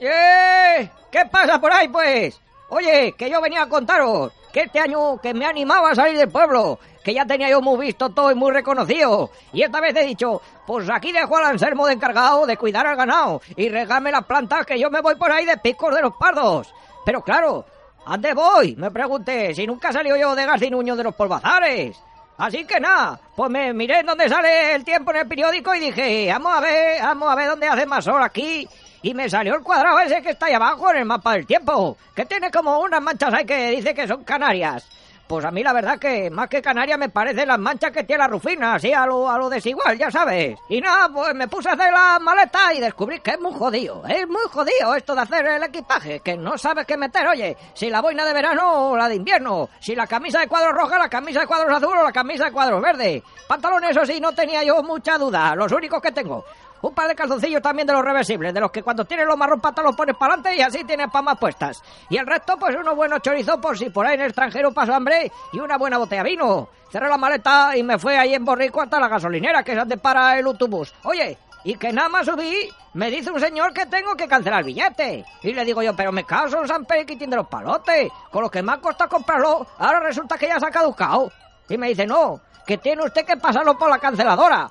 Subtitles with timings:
[0.00, 0.90] ¡Eh!
[1.10, 2.40] ¿Qué pasa por ahí, pues?
[2.70, 6.30] Oye, que yo venía a contaros que este año que me animaba a salir del
[6.30, 9.30] pueblo, que ya tenía yo muy visto todo y muy reconocido.
[9.52, 12.96] Y esta vez he dicho, pues aquí dejo al Anselmo de encargado de cuidar al
[12.96, 16.14] ganado y regame las plantas que yo me voy por ahí de picos de los
[16.16, 16.72] pardos.
[17.04, 17.66] Pero claro,
[18.06, 18.76] ¿a dónde voy?
[18.76, 22.00] Me pregunté, si nunca salió yo de Garcinuño de los Polvazares.
[22.38, 26.28] Así que nada, pues me miré dónde sale el tiempo en el periódico y dije,
[26.32, 28.66] vamos a ver, vamos a ver dónde hace más sol aquí
[29.02, 31.96] y me salió el cuadrado ese que está ahí abajo en el mapa del tiempo,
[32.14, 34.88] que tiene como unas manchas ahí que dice que son Canarias.
[35.30, 38.18] Pues a mí la verdad que más que Canarias me parecen las manchas que tiene
[38.18, 40.58] la Rufina, así a lo, a lo desigual, ya sabes.
[40.68, 44.02] Y nada, pues me puse a hacer la maleta y descubrí que es muy jodido,
[44.08, 47.88] es muy jodido esto de hacer el equipaje, que no sabes qué meter, oye, si
[47.90, 51.08] la boina de verano o la de invierno, si la camisa de cuadros roja, la
[51.08, 53.22] camisa de cuadros azul o la camisa de cuadros verde.
[53.46, 56.44] Pantalones, eso sí, no tenía yo mucha duda, los únicos que tengo.
[56.82, 59.60] Un par de calzoncillos también de los reversibles, de los que cuando tienes los marrón
[59.60, 61.82] patas los pones para adelante y así tienes más puestas.
[62.08, 64.94] Y el resto, pues unos buenos chorizos por si por ahí en el extranjero paso
[64.94, 66.68] hambre y una buena botella de vino.
[66.90, 69.96] Cerré la maleta y me fui ahí en Borrico hasta la gasolinera, que es donde
[69.98, 70.92] para el autobús.
[71.04, 74.66] Oye, y que nada más subí, me dice un señor que tengo que cancelar el
[74.66, 75.24] billete.
[75.42, 78.50] Y le digo yo, pero me caso en San Periquitín de los Palotes, con lo
[78.50, 81.30] que me ha costado comprarlo, ahora resulta que ya se ha caducado.
[81.68, 84.70] Y me dice, no, que tiene usted que pasarlo por la canceladora.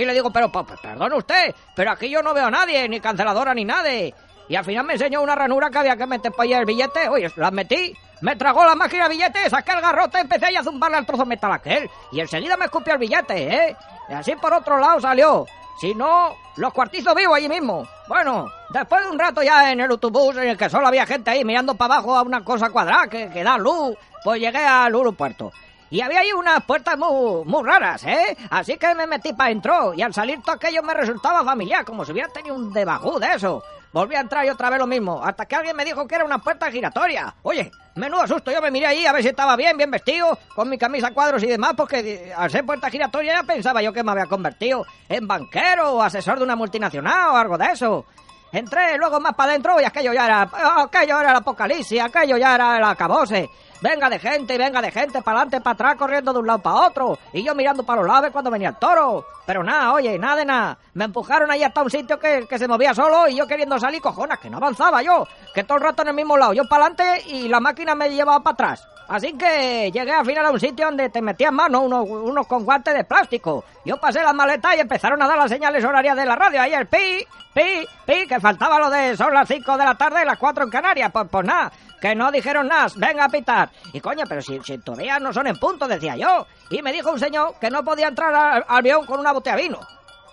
[0.00, 3.52] Y le digo, pero, perdone usted, pero aquí yo no veo a nadie, ni canceladora
[3.52, 4.14] ni nadie.
[4.48, 7.06] Y al final me enseñó una ranura que había que meter para allá el billete.
[7.10, 10.96] Oye, la metí, me tragó la máquina de billetes, saqué el garrote, empecé a zumbarle
[10.96, 11.90] al trozo de metal aquel.
[12.12, 13.76] Y enseguida me escupió el billete, ¿eh?
[14.08, 15.44] Y así por otro lado salió.
[15.78, 17.86] Si no, los cuartizos vivos allí mismo.
[18.08, 21.30] Bueno, después de un rato ya en el autobús en el que solo había gente
[21.30, 24.94] ahí mirando para abajo a una cosa cuadrada que, que da luz, pues llegué al
[24.94, 25.52] aeropuerto.
[25.90, 28.36] Y había ahí unas puertas muy, muy raras, ¿eh?
[28.48, 32.04] Así que me metí para adentro y al salir todo aquello me resultaba familiar, como
[32.04, 33.62] si hubiera tenido un debajú de eso.
[33.92, 36.24] Volví a entrar y otra vez lo mismo, hasta que alguien me dijo que era
[36.24, 37.34] una puerta giratoria.
[37.42, 40.68] Oye, menudo susto, yo me miré ahí a ver si estaba bien, bien vestido, con
[40.68, 44.12] mi camisa cuadros y demás, porque al ser puerta giratoria ya pensaba yo que me
[44.12, 48.06] había convertido en banquero o asesor de una multinacional o algo de eso.
[48.52, 50.42] Entré luego más para adentro y aquello ya era,
[50.78, 53.48] aquello era el apocalipsis, aquello ya era el acabose.
[53.80, 56.58] Venga de gente y venga de gente, para adelante, para atrás, corriendo de un lado
[56.58, 57.18] para otro.
[57.32, 59.24] Y yo mirando para los lados cuando venía el toro.
[59.46, 60.78] Pero nada, oye, nada de nada.
[60.92, 64.02] Me empujaron ahí hasta un sitio que, que se movía solo y yo queriendo salir,
[64.02, 65.26] cojonas, que no avanzaba yo.
[65.54, 66.52] Que todo el rato en el mismo lado.
[66.52, 68.86] Yo para adelante y la máquina me llevaba para atrás.
[69.10, 72.64] Así que llegué al final a un sitio donde te metían mano, unos, unos con
[72.64, 73.64] guantes de plástico.
[73.84, 76.62] Yo pasé la maleta y empezaron a dar las señales horarias de la radio.
[76.62, 80.22] Ahí el pi, pi, pi, que faltaba lo de son las 5 de la tarde
[80.22, 81.10] y las 4 en Canarias.
[81.10, 83.70] Pues, pues nada, que no dijeron nada, venga a pitar.
[83.92, 86.46] Y coño, pero si, si todavía no son en punto, decía yo.
[86.70, 89.62] Y me dijo un señor que no podía entrar al, avión con una botella de
[89.62, 89.80] vino.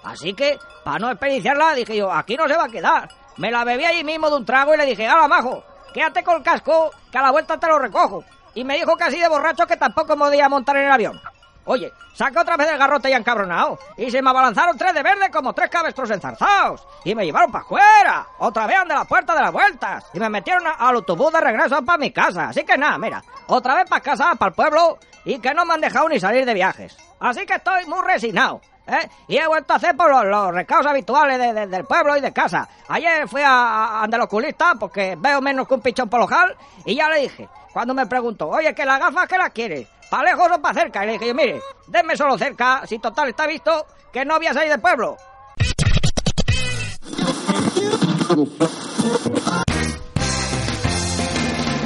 [0.03, 3.09] Así que, para no desperdiciarla, dije yo, aquí no se va a quedar.
[3.37, 5.63] Me la bebí allí mismo de un trago y le dije, hala, majo,
[5.93, 8.23] quédate con el casco, que a la vuelta te lo recojo
[8.57, 11.21] y me dijo casi de borracho que tampoco podía montar en el avión.
[11.67, 13.77] Oye, saca otra vez el garrote y encabronado.
[13.97, 16.87] Y se me abalanzaron tres de verde como tres cabestros enzarzados.
[17.03, 18.27] Y me llevaron para afuera.
[18.39, 20.05] Otra vez ante la puerta de las vueltas.
[20.13, 22.49] Y me metieron al autobús de regreso para mi casa.
[22.49, 23.21] Así que nada, mira.
[23.47, 24.97] Otra vez para casa, para el pueblo.
[25.25, 26.95] Y que no me han dejado ni salir de viajes.
[27.19, 28.61] Así que estoy muy resignado.
[28.87, 29.09] ¿Eh?
[29.27, 32.31] Y he vuelto a hacer por los, los recados habituales de, del pueblo y de
[32.31, 32.69] casa.
[32.87, 36.55] Ayer fui a, a, oculista porque veo menos que un pichón por ojal
[36.85, 40.31] y ya le dije, cuando me preguntó, oye, que las gafas que las quieres, ¿para
[40.31, 41.03] lejos o para cerca?
[41.03, 44.53] Y le dije, mire, denme solo cerca, si total está visto que no voy a
[44.53, 45.17] del pueblo.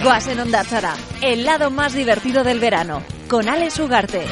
[0.03, 0.63] Guas en Onda
[1.21, 4.25] el lado más divertido del verano, con Alex Ugarte.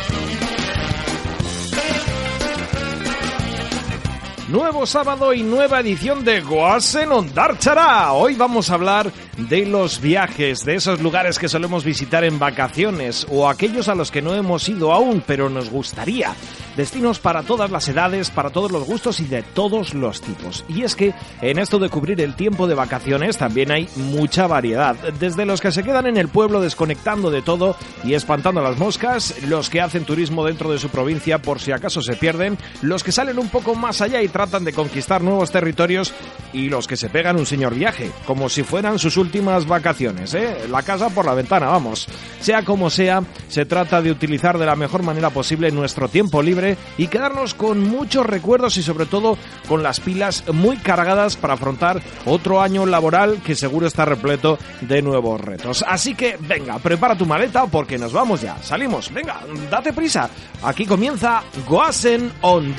[4.50, 8.14] Nuevo sábado y nueva edición de Goasen Ondarchara.
[8.14, 13.28] Hoy vamos a hablar de los viajes, de esos lugares que solemos visitar en vacaciones
[13.30, 16.34] o aquellos a los que no hemos ido aún, pero nos gustaría.
[16.76, 20.66] Destinos para todas las edades, para todos los gustos y de todos los tipos.
[20.68, 24.96] Y es que en esto de cubrir el tiempo de vacaciones también hay mucha variedad.
[25.20, 29.44] Desde los que se quedan en el pueblo desconectando de todo y espantando las moscas,
[29.44, 33.12] los que hacen turismo dentro de su provincia por si acaso se pierden, los que
[33.12, 36.14] salen un poco más allá y tratan de conquistar nuevos territorios
[36.54, 40.66] y los que se pegan un señor viaje, como si fueran sus últimas vacaciones, ¿eh?
[40.72, 42.08] La casa por la ventana, vamos.
[42.40, 46.78] Sea como sea, se trata de utilizar de la mejor manera posible nuestro tiempo libre
[46.98, 49.38] y quedarnos con muchos recuerdos y sobre todo
[49.68, 55.02] con las pilas muy cargadas para afrontar otro año laboral que seguro está repleto de
[55.02, 55.84] nuevos retos.
[55.86, 58.56] Así que venga, prepara tu maleta porque nos vamos ya.
[58.64, 60.30] Salimos, venga, date prisa.
[60.64, 62.74] Aquí comienza Goasen on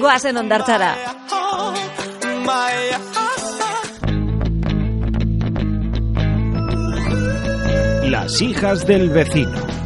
[0.00, 0.94] Goazen ondartzara.
[8.04, 9.77] Las hijas del vecino.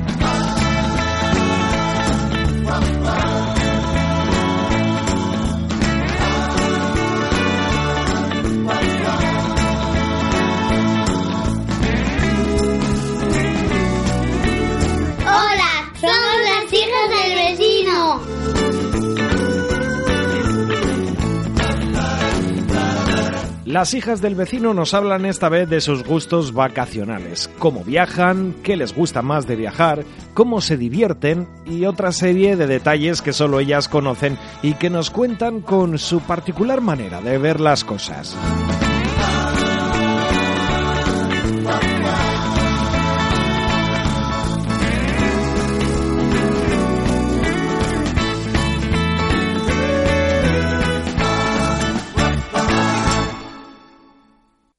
[23.72, 28.76] Las hijas del vecino nos hablan esta vez de sus gustos vacacionales, cómo viajan, qué
[28.76, 30.04] les gusta más de viajar,
[30.34, 35.08] cómo se divierten y otra serie de detalles que solo ellas conocen y que nos
[35.08, 38.36] cuentan con su particular manera de ver las cosas.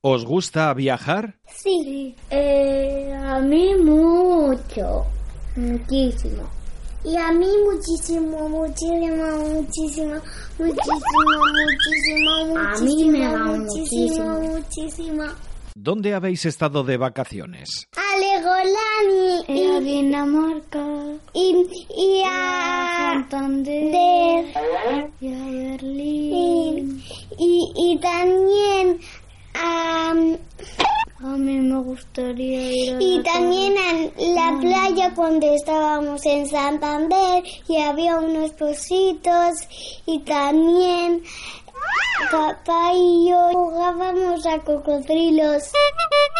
[0.05, 1.35] ¿Os gusta viajar?
[1.47, 5.05] Sí, eh, a mí mucho,
[5.55, 6.43] muchísimo.
[7.05, 10.15] Y a mí muchísimo, muchísimo, muchísimo,
[10.59, 15.23] muchísimo, muchísimo, A mí me da muchísimo, muchísimo.
[15.75, 17.87] ¿Dónde habéis estado de vacaciones?
[17.95, 20.85] A Legolani Y a Dinamarca,
[21.33, 21.65] y,
[21.97, 27.03] y a Santander, Der, y a y, Berlín.
[27.39, 28.99] y, y también
[29.63, 30.09] a,
[31.25, 33.91] A mí me gustaría ir a y la también a
[34.35, 39.51] la playa cuando estábamos en Santander y había unos pocitos
[40.05, 41.23] y también
[42.31, 45.63] papá y yo jugábamos a cocodrilos.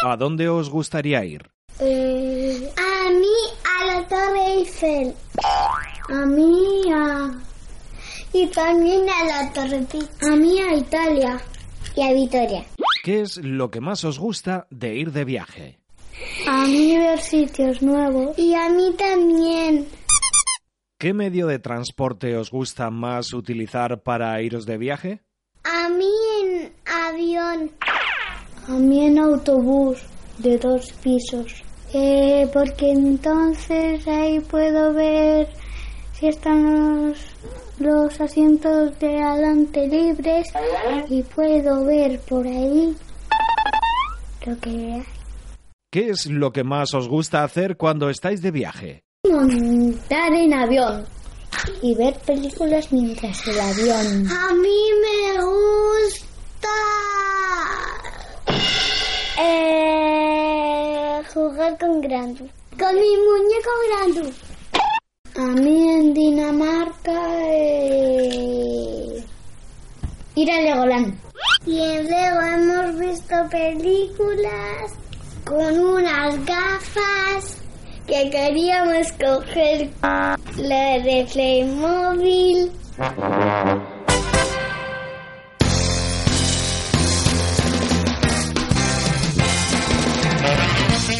[0.04, 1.48] ¿A dónde os gustaría ir?
[1.80, 3.36] Eh, A mí
[3.80, 5.14] a la Torre Eiffel
[6.10, 7.30] a mí a,
[8.34, 11.40] y también a la Torre Pizza a mí a Italia.
[11.96, 12.64] y a Vitoria.
[13.04, 15.78] ¿Qué es lo que más os gusta de ir de viaje?
[16.48, 18.38] A mí ver sitios nuevos.
[18.38, 19.86] Y a mí también.
[20.98, 25.20] ¿Qué medio de transporte os gusta más utilizar para iros de viaje?
[25.64, 27.72] A mí en avión.
[28.68, 29.98] A mí en autobús
[30.38, 31.62] de dos pisos.
[31.92, 35.50] Eh, porque entonces ahí puedo ver
[36.14, 37.18] si están los,
[37.78, 40.48] los asientos de adelante libres
[41.08, 42.96] y puedo ver por ahí
[44.46, 45.04] lo que hay.
[45.90, 49.04] ¿Qué es lo que más os gusta hacer cuando estáis de viaje?
[49.30, 51.04] Montar en avión
[51.82, 54.26] y ver películas mientras el avión.
[54.28, 56.24] A mí me gusta
[59.40, 62.48] eh, jugar con Grandu.
[62.78, 64.53] Con mi muñeco Grandu.
[65.36, 69.24] A mí en Dinamarca eh,
[70.36, 71.18] ir a Legoland.
[71.66, 74.92] Y luego hemos visto películas
[75.44, 77.60] con unas gafas
[78.06, 82.70] que queríamos coger la de Playmobil.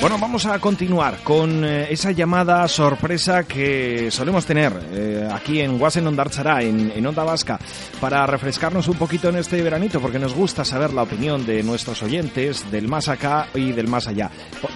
[0.04, 5.78] Bueno, vamos a continuar con eh, esa llamada sorpresa que solemos tener eh, aquí en
[5.78, 7.58] Guasen Ondarchará, en, en Onda Vasca,
[8.02, 12.02] para refrescarnos un poquito en este veranito, porque nos gusta saber la opinión de nuestros
[12.02, 14.30] oyentes del más acá y del más allá.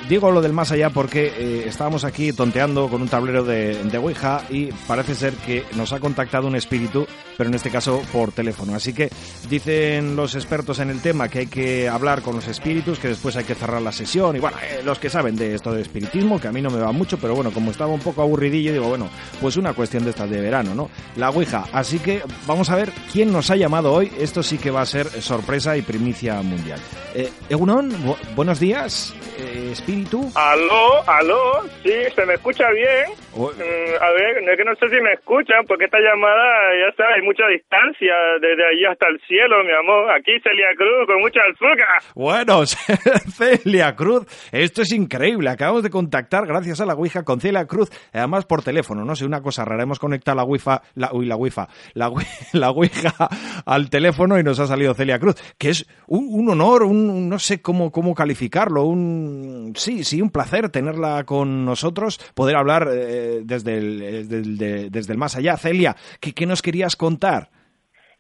[0.08, 3.99] Digo lo del más allá porque eh, estábamos aquí tonteando con un tablero de, de
[3.99, 7.06] Ouija y parece ser que nos ha contactado un espíritu,
[7.37, 8.75] pero en este caso por teléfono.
[8.75, 9.11] Así que
[9.50, 13.37] dicen los expertos en el tema que hay que hablar con los espíritus, que después
[13.37, 16.40] hay que cerrar la sesión y bueno, eh, los que saben de, esto de espiritismo,
[16.40, 18.88] que a mí no me va mucho, pero bueno, como estaba un poco aburridillo, digo,
[18.88, 19.10] bueno,
[19.40, 20.90] pues una cuestión de estas de verano, ¿no?
[21.16, 21.64] La Ouija.
[21.72, 24.12] Así que vamos a ver quién nos ha llamado hoy.
[24.20, 26.78] Esto sí que va a ser sorpresa y primicia mundial.
[27.16, 27.90] Eh, Egunon,
[28.37, 30.30] buenos días, eh, espíritu.
[30.37, 33.06] Aló, aló, sí, se me escucha bien.
[33.34, 36.44] Mm, a ver, no es que no sé si me escuchan, porque esta llamada,
[36.78, 40.10] ya sabes, hay mucha distancia desde allí hasta el cielo, mi amor.
[40.12, 42.02] Aquí Celia Cruz con mucha azúcar.
[42.14, 42.66] Bueno,
[43.37, 45.07] Celia Cruz, esto es increíble.
[45.48, 49.04] Acabamos de contactar, gracias a la Ouija, con Celia Cruz, además por teléfono.
[49.04, 49.82] No sé, una cosa rara.
[49.82, 51.62] Hemos conectado la Wi-Fi, la, uy, la Wi-Fi,
[52.52, 53.28] la, Ouija
[53.64, 57.60] al teléfono y nos ha salido Celia Cruz, que es un, honor, un, no sé
[57.60, 63.78] cómo, cómo calificarlo, un, sí, sí, un placer tenerla con nosotros, poder hablar eh, desde,
[63.78, 65.56] el, desde, el más allá.
[65.56, 67.50] Celia, ¿qué, qué nos querías contar?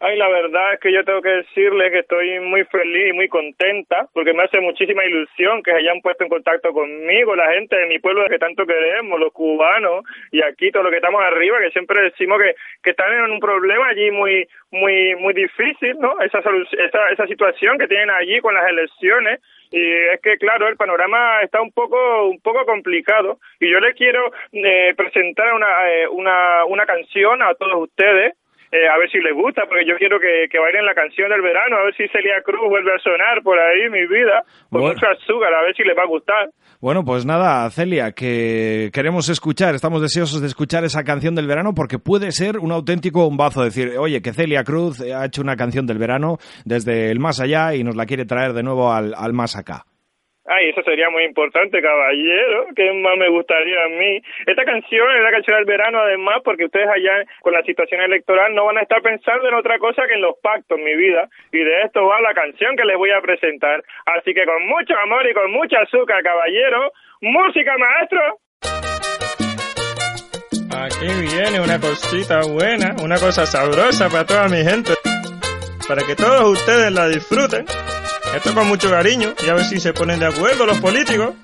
[0.00, 3.26] Ay, la verdad es que yo tengo que decirle que estoy muy feliz y muy
[3.26, 7.74] contenta porque me hace muchísima ilusión que se hayan puesto en contacto conmigo, la gente
[7.74, 11.58] de mi pueblo que tanto queremos, los cubanos y aquí todos los que estamos arriba,
[11.58, 16.20] que siempre decimos que, que están en un problema allí muy muy muy difícil, ¿no?
[16.20, 19.40] Esa, esa, esa situación que tienen allí con las elecciones
[19.72, 23.94] y es que claro el panorama está un poco un poco complicado y yo le
[23.94, 28.34] quiero eh, presentar una, eh, una una canción a todos ustedes
[28.70, 31.42] eh, a ver si les gusta, porque yo quiero que, que bailen la canción del
[31.42, 35.06] verano, a ver si Celia Cruz vuelve a sonar por ahí, mi vida, con mucho
[35.06, 36.50] azúcar, a ver si les va a gustar.
[36.80, 41.72] Bueno, pues nada, Celia, que queremos escuchar, estamos deseosos de escuchar esa canción del verano
[41.74, 45.86] porque puede ser un auténtico bombazo, decir, oye, que Celia Cruz ha hecho una canción
[45.86, 49.32] del verano desde el más allá y nos la quiere traer de nuevo al, al
[49.32, 49.84] más acá.
[50.48, 52.68] Ay, eso sería muy importante, caballero.
[52.74, 54.20] ¿Qué más me gustaría a mí?
[54.46, 58.54] Esta canción es la canción del verano, además, porque ustedes allá con la situación electoral
[58.54, 61.28] no van a estar pensando en otra cosa que en los pactos, mi vida.
[61.52, 63.82] Y de esto va la canción que les voy a presentar.
[64.06, 66.92] Así que con mucho amor y con mucha azúcar, caballero.
[67.20, 68.38] ¡Música, maestro!
[70.72, 74.92] Aquí viene una cosita buena, una cosa sabrosa para toda mi gente.
[75.86, 77.66] Para que todos ustedes la disfruten.
[78.34, 81.34] Esto con mucho cariño y a ver si se ponen de acuerdo los políticos.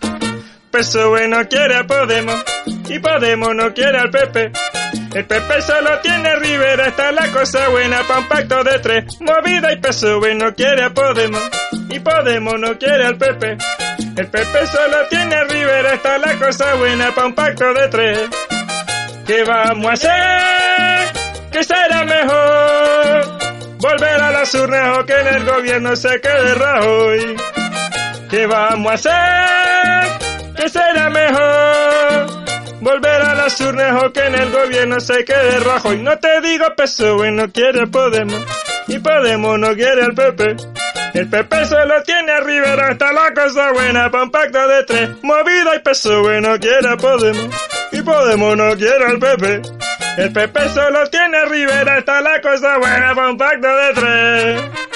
[0.70, 2.42] PSOE no quiere a Podemos
[2.88, 4.52] y Podemos no quiere al PP.
[5.14, 9.20] El PP solo tiene Rivera, está la cosa buena para un pacto de tres.
[9.20, 11.40] Movida y PSOE no quiere a Podemos
[11.88, 13.56] y Podemos no quiere al PP.
[14.16, 18.20] El PP solo tiene Rivera, está la cosa buena para un pacto de tres.
[19.26, 21.12] ¿Qué vamos a hacer?
[21.50, 22.83] ¿Qué será mejor?
[23.84, 27.36] Volver a las urnas o que en el gobierno se quede Rajoy.
[28.30, 30.54] ¿Qué vamos a hacer?
[30.56, 32.44] ¿Qué será mejor?
[32.80, 35.98] Volver a las urnas o que en el gobierno se quede Rajoy.
[35.98, 38.40] No te digo PSOE no quiere Podemos
[38.88, 40.56] y Podemos no quiere al PP.
[41.12, 45.10] El PP solo tiene a Rivera, está la cosa buena pa' un pacto de tres.
[45.22, 47.54] Movida y PSOE no quiere a Podemos
[47.92, 49.62] y Podemos no quiere al PP.
[50.16, 54.93] El Pepe solo tiene Rivera, está la cosa buena para un pacto de tres.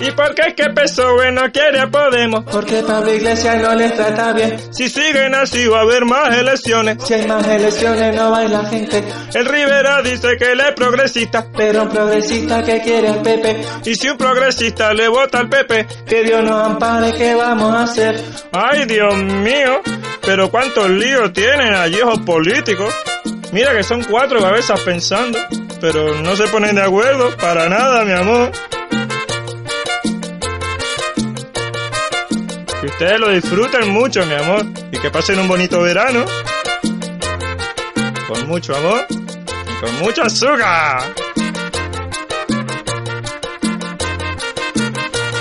[0.00, 2.44] ¿Y por qué es que PSOE no quiere a Podemos?
[2.44, 4.58] Porque Pablo Iglesias no les trata bien.
[4.72, 6.96] Si siguen así va a haber más elecciones.
[7.04, 9.04] Si hay más elecciones no va la gente.
[9.34, 11.46] El Rivera dice que él es progresista.
[11.54, 13.60] Pero un progresista que quiere al Pepe.
[13.84, 15.86] Y si un progresista le vota al Pepe.
[16.06, 18.18] Que Dios nos ampare, ¿qué vamos a hacer?
[18.52, 19.80] Ay, Dios mío.
[20.22, 22.94] Pero cuántos líos tienen allí esos políticos.
[23.52, 25.38] Mira que son cuatro cabezas pensando.
[25.80, 28.50] Pero no se ponen de acuerdo para nada, mi amor.
[32.80, 34.64] Que ustedes lo disfruten mucho, mi amor.
[34.90, 36.24] Y que pasen un bonito verano.
[38.26, 41.02] Con mucho amor y con mucho azúcar.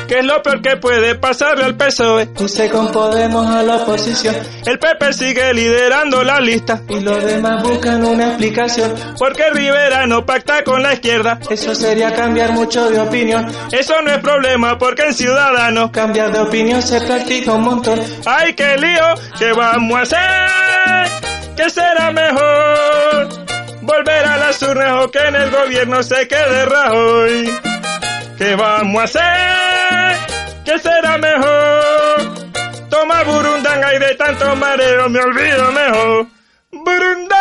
[0.10, 2.26] ¿Qué es lo peor que puede pasarle al PSOE?
[2.26, 4.36] Puse con Podemos a la oposición.
[4.66, 6.82] El PP sigue liderando la lista.
[6.90, 8.96] Y los demás buscan una explicación.
[9.20, 11.40] Porque Rivera no pacta con la izquierda.
[11.48, 13.46] Eso sería cambiar mucho de opinión.
[13.72, 18.02] Eso no es problema porque en Ciudadanos cambiar de opinión se practica un montón.
[18.26, 19.14] ¡Ay, qué lío!
[19.38, 21.12] ¿Qué vamos a hacer?
[21.56, 23.30] ¿Qué será mejor?
[23.82, 27.60] ¿Volver a las urnas o que en el gobierno se quede Rajoy?
[28.40, 29.69] ¿Qué vamos a hacer?
[30.70, 32.48] ¿Qué será mejor?
[32.92, 36.28] Toma burundanga y de tanto mareo me olvido mejor.
[36.72, 37.39] ¡Burundanga!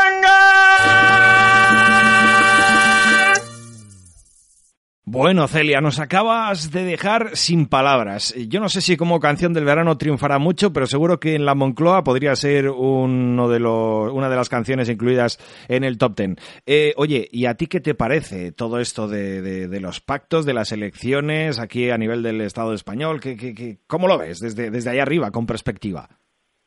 [5.10, 8.34] Bueno, Celia, nos acabas de dejar sin palabras.
[8.46, 11.54] Yo no sé si como canción del verano triunfará mucho, pero seguro que en la
[11.54, 15.38] Moncloa podría ser uno de los, una de las canciones incluidas
[15.70, 16.36] en el top ten.
[16.66, 20.72] Eh, oye, ¿y a ti qué te parece todo esto de, los pactos, de las
[20.72, 23.18] elecciones aquí a nivel del Estado español?
[23.22, 26.06] ¿Qué, qué, qué, ¿Cómo lo ves desde, desde ahí arriba, con perspectiva?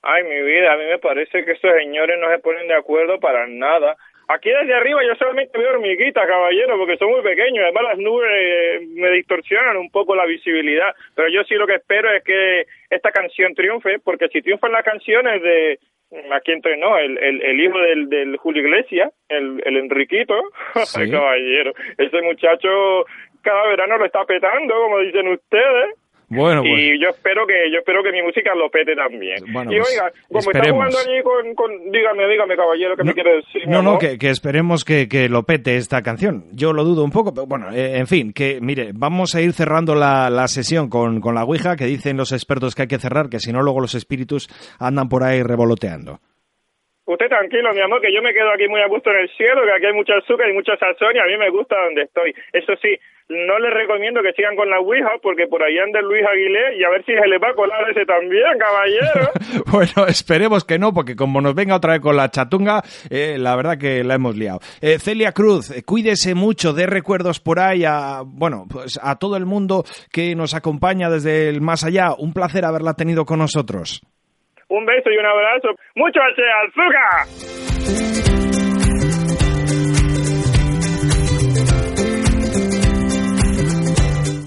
[0.02, 3.20] Ay, mi vida, a mí me parece que estos señores no se ponen de acuerdo
[3.20, 3.98] para nada.
[4.34, 7.64] Aquí desde arriba yo solamente veo hormiguitas, caballero, porque son muy pequeños.
[7.64, 10.94] Además las nubes eh, me distorsionan un poco la visibilidad.
[11.16, 14.84] Pero yo sí lo que espero es que esta canción triunfe, porque si triunfan las
[14.84, 15.80] canciones de
[16.32, 20.36] aquí entrenó el, el, el hijo del, del Julio Iglesias, el, el Enriquito,
[20.94, 23.06] caballero, ese muchacho
[23.42, 25.96] cada verano lo está petando, como dicen ustedes.
[26.34, 29.44] Bueno, y yo espero que yo espero que mi música lo pete también.
[29.46, 33.36] y pues, oiga, como está jugando allí con, con, dígame, dígame caballero, ¿qué me quiere
[33.36, 33.68] decir?
[33.68, 36.46] No, no, que, que, esperemos que, que, lo pete esta canción.
[36.54, 39.52] Yo lo dudo un poco, pero bueno, eh, en fin, que mire, vamos a ir
[39.52, 42.98] cerrando la, la sesión con, con la Ouija, que dicen los expertos que hay que
[42.98, 44.48] cerrar, que si no luego los espíritus
[44.80, 46.22] andan por ahí revoloteando.
[47.12, 49.64] Usted tranquilo, mi amor, que yo me quedo aquí muy a gusto en el cielo,
[49.66, 52.34] que aquí hay mucha azúcar y mucha sazón y a mí me gusta donde estoy.
[52.54, 52.96] Eso sí,
[53.28, 56.86] no les recomiendo que sigan con la Ouija porque por ahí anda Luis Aguilé y
[56.86, 59.30] a ver si se le va a colar ese también, caballero.
[59.74, 63.58] bueno, esperemos que no, porque como nos venga otra vez con la chatunga, eh, la
[63.58, 64.60] verdad que la hemos liado.
[64.80, 69.36] Eh, Celia Cruz, eh, cuídese mucho, de recuerdos por ahí a, bueno, pues a todo
[69.36, 72.14] el mundo que nos acompaña desde el más allá.
[72.18, 74.02] Un placer haberla tenido con nosotros.
[74.72, 75.68] Un beso y un abrazo.
[75.96, 77.28] Mucho H, azúcar.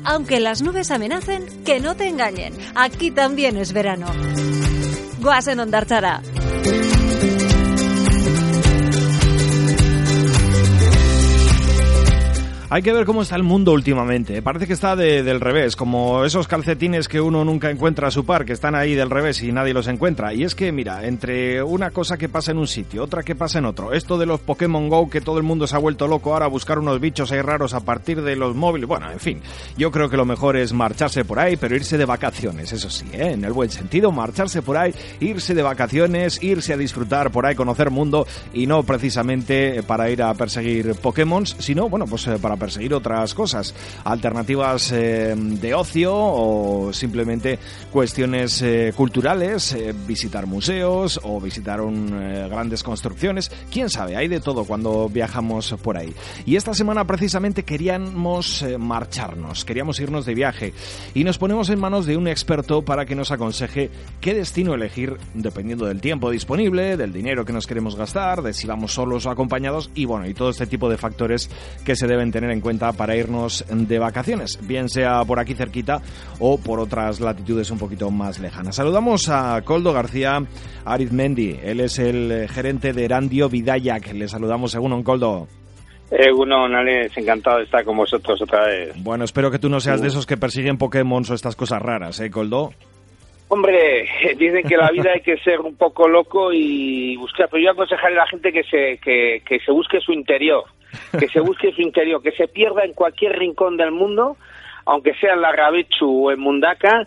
[0.07, 2.54] Aunque las nubes amenacen, que no te engañen.
[2.75, 4.07] Aquí también es verano.
[5.21, 6.23] Guasen Ondarchara.
[12.75, 14.43] Hay que ver cómo está el mundo últimamente.
[14.43, 18.26] Parece que está de, del revés, como esos calcetines que uno nunca encuentra a su
[18.26, 20.35] par, que están ahí del revés y nadie los encuentra.
[20.35, 23.61] Y es que, mira, entre una cosa que pasa en un sitio, otra que pasa
[23.61, 26.33] en otro, esto de los Pokémon Go, que todo el mundo se ha vuelto loco
[26.33, 28.88] ahora a buscar unos bichos ahí raros a partir de los móviles.
[28.88, 29.40] Bueno, en fin,
[29.76, 33.07] yo creo que lo mejor es marcharse por ahí, pero irse de vacaciones, eso sí,
[33.12, 33.35] ¿eh?
[33.35, 37.54] en el buen sentido, marcharse por ahí, irse de vacaciones, irse a disfrutar por ahí,
[37.54, 42.63] conocer mundo y no precisamente para ir a perseguir Pokémon, sino, bueno, pues eh, para
[42.64, 47.59] perseguir otras cosas, alternativas eh, de ocio o simplemente
[47.92, 52.09] cuestiones eh, culturales, eh, visitar museos o visitar un,
[52.49, 56.14] grandes construcciones, quién sabe, hay de todo cuando viajamos por ahí.
[56.47, 60.73] Y esta semana precisamente queríamos marcharnos, queríamos irnos de viaje
[61.12, 63.91] y nos ponemos en manos de un experto para que nos aconseje
[64.23, 68.67] qué destino elegir dependiendo del tiempo disponible, del dinero que nos queremos gastar, de si
[68.67, 71.50] vamos solos o acompañados y bueno, y todo este tipo de factores
[71.84, 76.00] que se deben tener en cuenta para irnos de vacaciones, bien sea por aquí cerquita
[76.38, 78.76] o por otras latitudes un poquito más lejanas.
[78.76, 80.43] Saludamos a Coldo García
[80.84, 84.12] Arizmendi, él es el gerente de Erandio Vidayak.
[84.12, 85.47] Le saludamos según un Coldo.
[86.10, 88.95] Eh, uno, Alex, encantado de estar con vosotros otra vez.
[89.02, 92.21] Bueno, espero que tú no seas de esos que persiguen Pokémon o estas cosas raras,
[92.21, 92.73] ¿eh, Coldo?
[93.54, 97.71] Hombre, dicen que la vida hay que ser un poco loco y buscar, pero yo
[97.71, 100.64] aconsejaría a la gente que se, que, que se busque su interior
[101.19, 104.36] que se busque su interior, que se pierda en cualquier rincón del mundo,
[104.86, 107.06] aunque sea en la Rabechu o en Mundaka,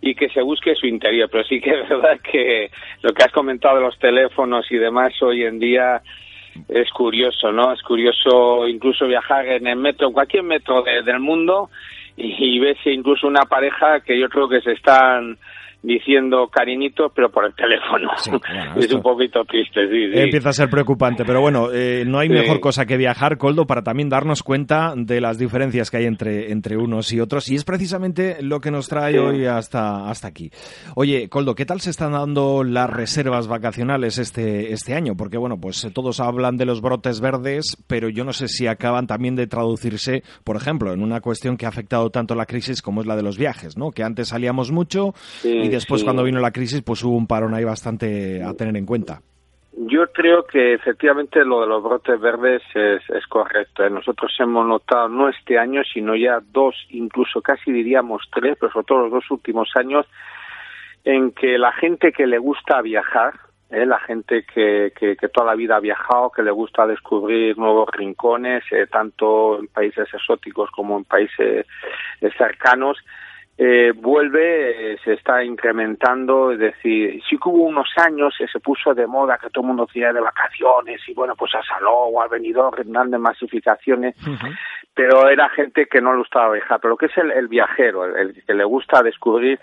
[0.00, 1.28] y que se busque su interior.
[1.30, 2.70] Pero sí que es verdad que
[3.02, 6.02] lo que has comentado de los teléfonos y demás hoy en día
[6.68, 7.72] es curioso, ¿no?
[7.72, 11.70] Es curioso incluso viajar en el metro, en cualquier metro del mundo,
[12.16, 15.36] y, y ves incluso una pareja que yo creo que se están
[15.84, 18.10] diciendo cariñito, pero por el teléfono.
[18.76, 22.60] es un poquito triste, sí, Empieza a ser preocupante, pero bueno, eh, no hay mejor
[22.60, 26.76] cosa que viajar, Coldo, para también darnos cuenta de las diferencias que hay entre, entre
[26.76, 30.50] unos y otros, y es precisamente lo que nos trae hoy hasta, hasta aquí.
[30.96, 35.16] Oye, Coldo, ¿qué tal se están dando las reservas vacacionales este, este año?
[35.16, 39.06] Porque, bueno, pues todos hablan de los brotes verdes, pero yo no sé si acaban
[39.06, 43.02] también de traducirse, por ejemplo, en una cuestión que ha afectado tanto la crisis como
[43.02, 43.90] es la de los viajes, ¿no?
[43.90, 47.64] Que antes salíamos mucho y después cuando vino la crisis pues hubo un parón ahí
[47.64, 49.20] bastante a tener en cuenta.
[49.76, 53.84] Yo creo que efectivamente lo de los brotes verdes es, es correcto.
[53.84, 53.90] ¿eh?
[53.90, 58.86] Nosotros hemos notado no este año, sino ya dos, incluso casi diríamos tres, pero sobre
[58.86, 60.06] todo los dos últimos años,
[61.02, 63.34] en que la gente que le gusta viajar,
[63.70, 63.84] ¿eh?
[63.84, 68.62] la gente que, que, toda la vida ha viajado, que le gusta descubrir nuevos rincones,
[68.70, 71.66] eh, tanto en países exóticos como en países
[72.38, 72.98] cercanos,
[73.56, 78.58] eh, vuelve, eh, se está incrementando, es decir, sí que hubo unos años que se
[78.58, 81.92] puso de moda que todo el mundo decía de vacaciones y bueno, pues a Saló
[81.92, 84.16] o al venidor, grandes masificaciones,
[84.92, 86.80] pero era gente que no le gustaba viajar.
[86.80, 89.60] Pero lo que es el, el viajero, el, el, que le gusta descubrir,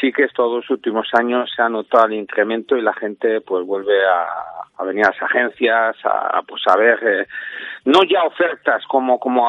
[0.00, 3.66] sí que estos dos últimos años se ha notado el incremento y la gente pues
[3.66, 4.26] vuelve a,
[4.76, 7.26] a venir a las agencias, a, pues a ver, eh,
[7.84, 9.46] no ya ofertas como como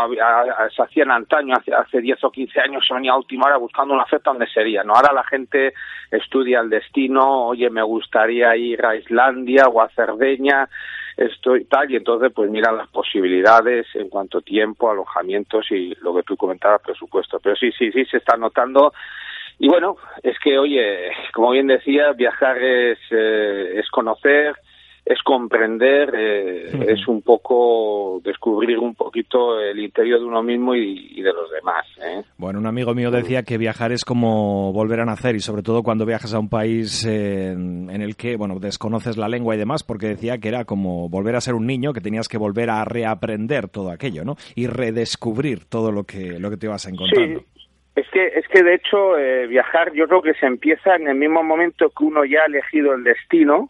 [0.76, 3.94] se hacían antaño, hace, hace 10 o 15 años se venía a última hora buscando
[3.94, 4.94] una oferta donde sería, ¿no?
[4.94, 5.74] Ahora la gente
[6.12, 10.68] estudia el destino, oye, me gustaría ir a Islandia o a Cerdeña,
[11.16, 16.14] esto y tal, y entonces pues mira las posibilidades en cuanto tiempo, alojamientos y lo
[16.14, 17.40] que tú comentabas, presupuesto.
[17.40, 18.94] Pero sí, sí, sí, se está notando.
[19.58, 24.56] Y bueno, es que, oye, como bien decía, viajar es, eh, es conocer,
[25.06, 31.12] es comprender, eh, es un poco descubrir un poquito el interior de uno mismo y,
[31.12, 31.86] y de los demás.
[32.02, 32.24] ¿eh?
[32.38, 35.84] Bueno, un amigo mío decía que viajar es como volver a nacer y sobre todo
[35.84, 39.84] cuando viajas a un país eh, en el que, bueno, desconoces la lengua y demás,
[39.84, 42.84] porque decía que era como volver a ser un niño, que tenías que volver a
[42.84, 44.38] reaprender todo aquello, ¿no?
[44.56, 47.42] Y redescubrir todo lo que, lo que te ibas encontrando.
[47.42, 47.46] Sí.
[47.96, 51.16] Es que, es que de hecho eh, viajar yo creo que se empieza en el
[51.16, 53.70] mismo momento que uno ya ha elegido el destino,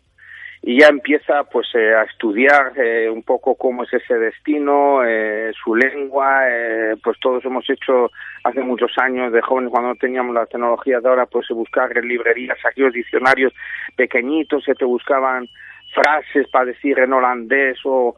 [0.67, 5.53] y ya empieza pues eh, a estudiar eh, un poco cómo es ese destino, eh,
[5.63, 8.09] su lengua, eh, pues todos hemos hecho
[8.43, 12.07] hace muchos años de jóvenes cuando no teníamos la tecnología de ahora pues buscar en
[12.07, 13.53] librerías aquellos diccionarios
[13.95, 15.47] pequeñitos que te buscaban
[15.93, 18.15] frases para decir en holandés o,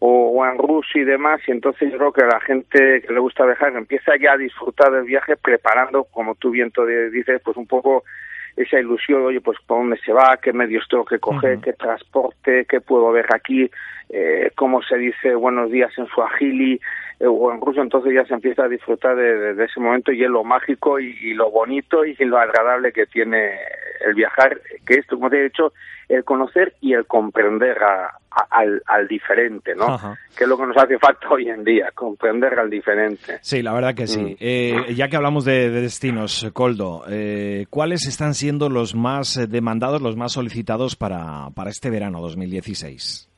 [0.00, 3.46] o, en ruso y demás, y entonces yo creo que la gente que le gusta
[3.46, 6.72] viajar empieza ya a disfrutar del viaje preparando, como tú bien
[7.12, 8.02] dices, pues un poco
[8.56, 11.64] esa ilusión, oye, pues por dónde se va, qué medios tengo que coger, uh -huh.
[11.64, 13.70] qué transporte, qué puedo ver aquí,
[14.10, 16.80] eh, cómo se dice buenos días en suajili
[17.20, 20.12] eh, o en ruso, entonces ya se empieza a disfrutar de, de, de ese momento
[20.12, 23.58] y es lo mágico y, y, lo bonito y lo agradable que tiene
[24.04, 25.72] el viajar, que esto, como te he dicho,
[26.08, 29.84] el conocer y el comprender a, a, al, al, diferente, ¿no?
[29.84, 30.18] Ajá.
[30.36, 33.38] Que es lo que nos hace falta hoy en día, comprender al diferente.
[33.40, 34.20] Sí, la verdad que sí.
[34.20, 34.36] Mm.
[34.40, 40.02] Eh, ya que hablamos de, de destinos, Coldo, eh, ¿cuáles están siendo los más demandados,
[40.02, 43.30] los más solicitados para, para este verano 2016?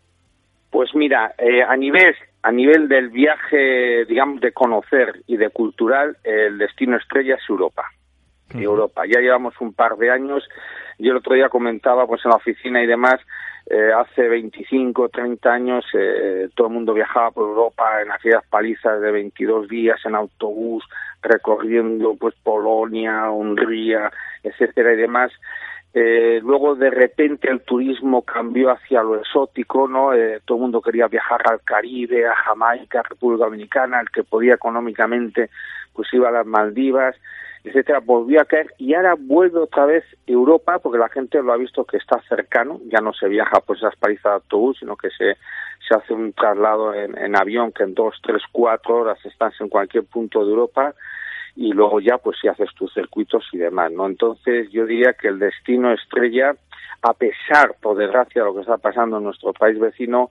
[0.71, 6.17] Pues mira, eh, a nivel a nivel del viaje, digamos, de conocer y de cultural,
[6.23, 7.83] el destino estrella es Europa.
[8.55, 9.03] Europa.
[9.07, 10.49] Ya llevamos un par de años.
[10.99, 13.21] Yo el otro día comentaba, pues en la oficina y demás,
[13.69, 19.01] eh, hace 25, 30 años eh, todo el mundo viajaba por Europa en aquellas palizas
[19.01, 20.85] de 22 días en autobús,
[21.21, 24.11] recorriendo pues Polonia, Hungría,
[24.43, 25.33] etcétera y demás.
[25.99, 30.13] Eh, luego de repente el turismo cambió hacia lo exótico, ¿no?
[30.13, 34.23] Eh, todo el mundo quería viajar al Caribe, a Jamaica, a República Dominicana, el que
[34.23, 35.49] podía económicamente
[35.95, 37.17] pues iba a las Maldivas,
[37.67, 41.57] etcétera, volvió a caer y ahora vuelve otra vez Europa porque la gente lo ha
[41.57, 45.11] visto que está cercano, ya no se viaja pues esas palizas de autobús, sino que
[45.11, 45.37] se,
[45.87, 49.69] se hace un traslado en, en avión que en dos, tres, cuatro horas estás en
[49.69, 50.95] cualquier punto de Europa
[51.57, 54.07] y luego ya pues si haces tus circuitos y demás, ¿no?
[54.07, 56.55] Entonces yo diría que el destino estrella,
[57.03, 60.31] a pesar, por desgracia, de lo que está pasando en nuestro país vecino,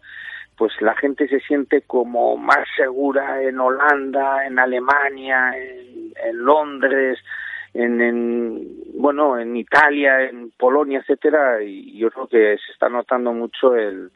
[0.57, 7.19] pues la gente se siente como más segura en Holanda, en Alemania, en, en Londres,
[7.73, 13.33] en, en, bueno, en Italia, en Polonia, etcétera, y yo creo que se está notando
[13.33, 14.11] mucho el,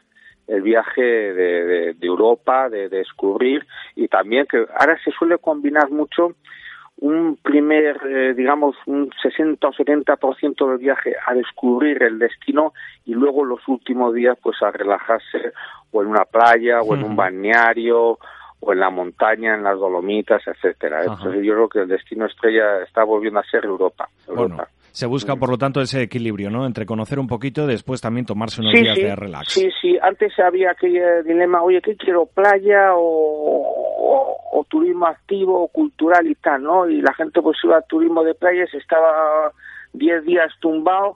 [0.48, 1.34] el viaje de,
[1.66, 6.36] de, de Europa, de, de descubrir, y también que ahora se suele combinar mucho
[7.02, 12.74] un primer, eh, digamos, un 60 o 70% del viaje a descubrir el destino
[13.06, 15.54] y luego los últimos días pues a relajarse
[15.92, 18.20] o en una playa o en un balneario
[18.62, 21.04] o en la montaña, en las Dolomitas, etcétera.
[21.04, 24.10] Entonces yo creo que el destino estrella está volviendo a ser Europa.
[24.28, 24.56] Europa.
[24.56, 24.79] Bueno.
[24.92, 26.66] Se busca, por lo tanto, ese equilibrio, ¿no?
[26.66, 29.54] Entre conocer un poquito y después también tomarse unos sí, días sí, de relax.
[29.54, 29.98] Sí, sí.
[30.02, 32.26] Antes había aquel dilema, oye, ¿qué quiero?
[32.26, 36.90] ¿Playa o, o, o, turismo activo o cultural y tal, no?
[36.90, 39.52] Y la gente pues iba a turismo de playas, estaba
[39.94, 41.16] 10 días tumbado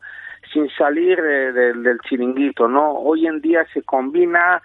[0.52, 2.92] sin salir de, de, del chiringuito, ¿no?
[2.94, 4.62] Hoy en día se combina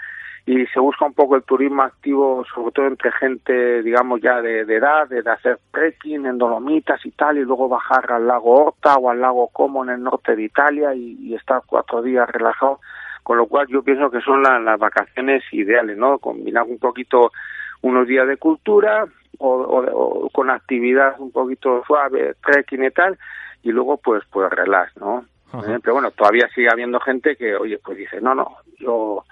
[0.49, 4.65] y se busca un poco el turismo activo, sobre todo entre gente, digamos, ya de,
[4.65, 8.65] de edad, de, de, hacer trekking en Dolomitas y tal, y luego bajar al lago
[8.65, 12.27] Horta o al lago Como en el norte de Italia y, y estar cuatro días
[12.31, 12.81] relajado,
[13.23, 16.19] con lo cual yo pienso que son la, las vacaciones ideales, ¿no?
[16.19, 17.31] Combinar un poquito
[17.83, 19.05] unos días de cultura
[19.37, 23.19] o, o, o con actividad un poquito suave, trekking y tal,
[23.63, 25.27] y luego pues pues relax, ¿no?
[25.53, 25.81] -huh.
[25.83, 29.25] Pero bueno, todavía sigue habiendo gente que, oye, pues dice, no, no, yo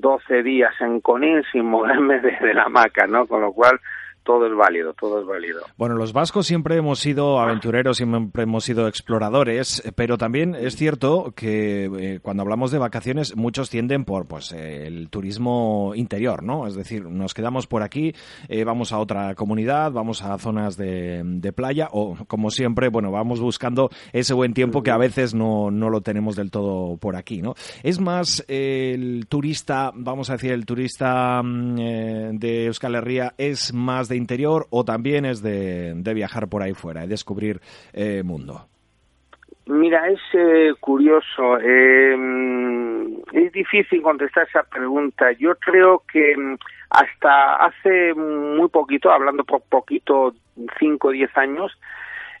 [0.00, 3.26] 12 días en Conil sin moverme desde la hamaca, ¿no?
[3.26, 3.80] Con lo cual
[4.24, 5.60] todo es válido, todo es válido.
[5.76, 11.32] Bueno, los vascos siempre hemos sido aventureros, siempre hemos sido exploradores, pero también es cierto
[11.34, 16.66] que eh, cuando hablamos de vacaciones muchos tienden por pues el turismo interior, ¿no?
[16.66, 18.14] Es decir, nos quedamos por aquí,
[18.48, 23.10] eh, vamos a otra comunidad, vamos a zonas de, de, playa o como siempre, bueno,
[23.10, 27.16] vamos buscando ese buen tiempo que a veces no, no lo tenemos del todo por
[27.16, 27.54] aquí, ¿no?
[27.82, 33.72] Es más el turista, vamos a decir, el turista mm, eh, de Euskal Herria es
[33.72, 37.60] más de interior o también es de, viajar por ahí fuera y descubrir
[37.92, 38.66] eh, mundo?
[39.66, 41.58] Mira, es eh, curioso.
[41.60, 42.16] Eh,
[43.32, 45.32] es difícil contestar esa pregunta.
[45.32, 46.56] Yo creo que mm,
[46.90, 50.34] hasta hace muy poquito, hablando por poquito,
[50.78, 51.78] 5 o 10 años,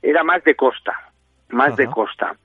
[0.02, 0.94] era más de costa,
[1.50, 2.36] más de costa.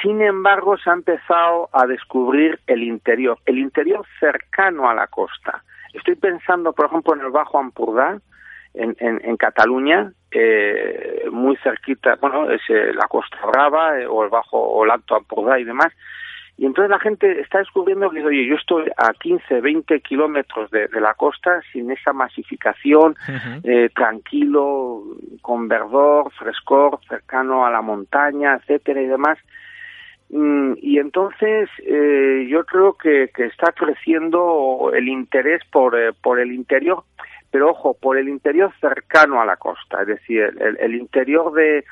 [0.00, 5.62] Sin embargo, se ha empezado a descubrir el interior, el interior cercano a la costa.
[5.92, 8.18] Estoy pensando, por ejemplo, en el Bajo Ampurdá,
[8.74, 14.30] en, en, Cataluña, eh, muy cerquita, bueno, es eh, la Costa Brava eh, o el
[14.30, 15.92] Bajo o el Alto Ampurdá y demás.
[16.56, 20.88] Y entonces la gente está descubriendo que, oye, yo estoy a 15, 20 kilómetros de,
[21.00, 23.16] la costa sin esa masificación,
[23.94, 25.02] tranquilo,
[25.40, 29.38] con verdor, frescor, cercano a la montaña, etcétera y demás.
[30.32, 36.40] Mm, y entonces eh, yo creo que, que, está creciendo el interés por, eh, por
[36.40, 37.04] el interior,
[37.52, 41.84] pero ojo, por el interior cercano a la costa, es decir, el, el interior de,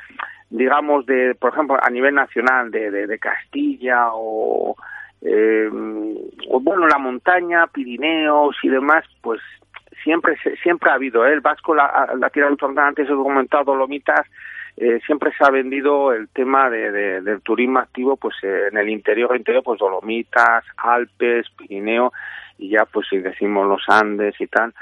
[0.49, 4.75] digamos, de, por ejemplo, a nivel nacional de, de, Castilla o,
[5.21, 5.69] eh,
[6.49, 9.41] o, bueno, la montaña, Pirineos y demás, pues
[10.03, 11.35] siempre siempre ha habido, ¿eh?
[11.35, 14.27] el Vasco, la, la tierra antes he comentado, Lomitas,
[14.79, 18.89] eh, siempre se ha vendido el tema de, del turismo activo pues eh, en el
[18.89, 22.13] interior interior pues Dolomitas Alpes Pirineo
[22.57, 24.73] y ya pues si decimos los Andes y tal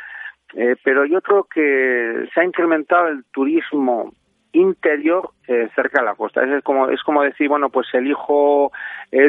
[0.54, 4.12] eh, pero yo creo que se ha incrementado el turismo
[4.52, 5.30] interior
[5.74, 6.42] cerca de la costa.
[6.42, 8.72] Es como es como decir bueno pues elijo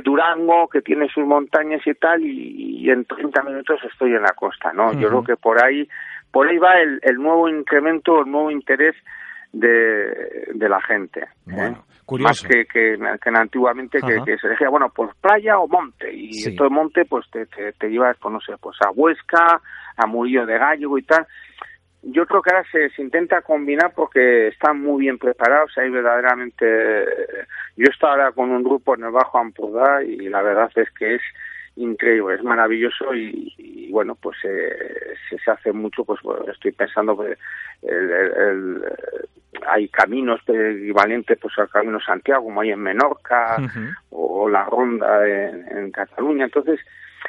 [0.04, 4.72] Durango que tiene sus montañas y tal y, en 30 minutos estoy en la costa
[4.74, 5.88] no yo creo que por ahí
[6.32, 8.96] por ahí va el, el nuevo incremento el nuevo interés
[9.52, 11.22] de, de la gente.
[11.52, 11.76] ¿eh?
[12.20, 16.12] Más que, que, que antiguamente que, se decía, bueno, pues playa o monte.
[16.12, 19.62] Y esto de monte, pues te, te, te llevas, pues, no sé, pues a Huesca,
[19.96, 21.28] a Murillo de Gallego y tal.
[22.02, 25.78] Yo creo que ahora se, se intenta combinar porque están muy bien preparados.
[25.78, 26.66] Hay verdaderamente.
[27.76, 30.90] Yo he estado ahora con un grupo en el Bajo Ampurdá y la verdad es
[30.92, 31.22] que es
[31.80, 36.20] increíble, es maravilloso y, bueno, pues eh, se, hace mucho, pues
[36.52, 37.38] estoy pensando que
[37.88, 38.84] el,
[39.68, 43.58] hay caminos equivalentes pues al Camino Santiago, como hay en Menorca
[44.10, 46.80] o, la Ronda en, Cataluña, entonces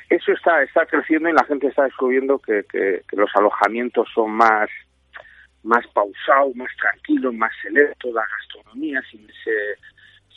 [0.09, 4.69] eso está está creciendo y la gente está descubriendo que, que, los alojamientos son más
[5.63, 9.77] más pausados, más tranquilos, más selectos, la gastronomía sin ese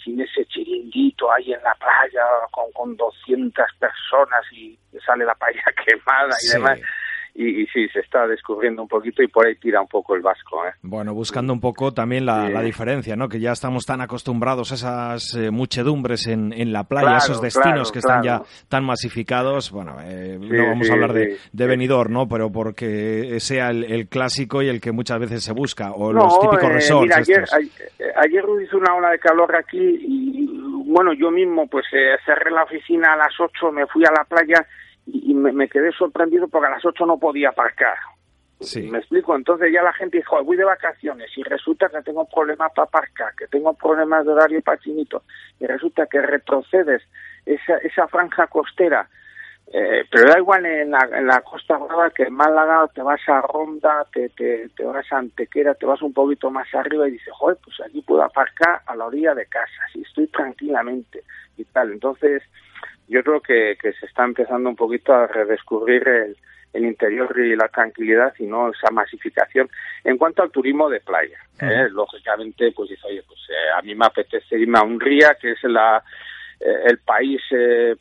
[0.04, 5.64] sin ese chiringuito ahí en la playa con, con 200 personas y sale la paella
[5.86, 6.80] quemada y demás
[7.36, 10.66] y, sí, se está descubriendo un poquito y por ahí tira un poco el vasco.
[10.68, 10.74] ¿eh?
[10.84, 13.28] Bueno, buscando un poco también la, diferencia, ¿no?
[13.28, 17.92] Que ya estamos tan acostumbrados a esas eh, muchedumbres en, en la playa, esos destinos
[17.92, 19.72] que están ya tan masificados.
[19.72, 22.28] Bueno, eh, no vamos a hablar de, de venidor, ¿no?
[22.28, 26.72] Pero porque sea el, clásico y el que muchas veces se busca, o los típicos
[26.72, 27.04] resorts.
[27.04, 27.46] Mira, ayer,
[28.18, 33.14] ayer, hizo una ola de calor aquí y, bueno, yo mismo pues cerré la oficina
[33.14, 34.66] a las 8, me fui a la playa
[35.06, 37.98] y, me, quedé sorprendido porque a las 8 no podía aparcar.
[38.60, 38.84] Sí.
[38.84, 42.72] Me explico, entonces ya la gente dijo, voy de vacaciones y resulta que tengo problemas
[42.74, 45.24] para aparcar, que tengo problemas de horario para chinito,
[45.60, 47.02] y resulta que retrocedes
[47.46, 49.10] esa, esa franja costera,
[49.68, 53.22] eh, pero da igual en la, en la Costa Brava que en Málaga te vas
[53.28, 57.12] a Ronda, te, te, te vas a Antequera, te vas un poquito más arriba y
[57.12, 61.24] dices, joder, pues aquí puedo aparcar a la orilla de casa, si estoy tranquilamente
[61.58, 61.92] y tal.
[61.92, 62.44] Entonces,
[63.08, 66.38] yo creo que, que se está empezando un poquito a redescubrir el,
[66.74, 69.70] el interior y la tranquilidad y no esa masificación.
[70.04, 71.88] En cuanto al turismo de playa, ¿eh?
[71.92, 75.64] lógicamente, pues dice, oye, pues eh, a mí me apetece irme a Hungría, que es
[75.64, 76.04] la,
[76.60, 77.42] eh, el país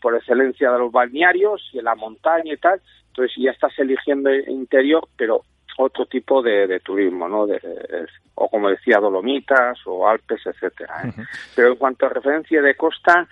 [0.01, 2.81] por excelencia de los balnearios y en la montaña y tal.
[3.09, 5.45] Entonces ya estás eligiendo el interior, pero
[5.77, 7.47] otro tipo de, turismo, ¿no?
[7.47, 7.61] De,
[8.35, 11.13] o como decía, Dolomitas o Alpes, etcétera.
[11.55, 13.29] Pero en cuanto a referencia de costa,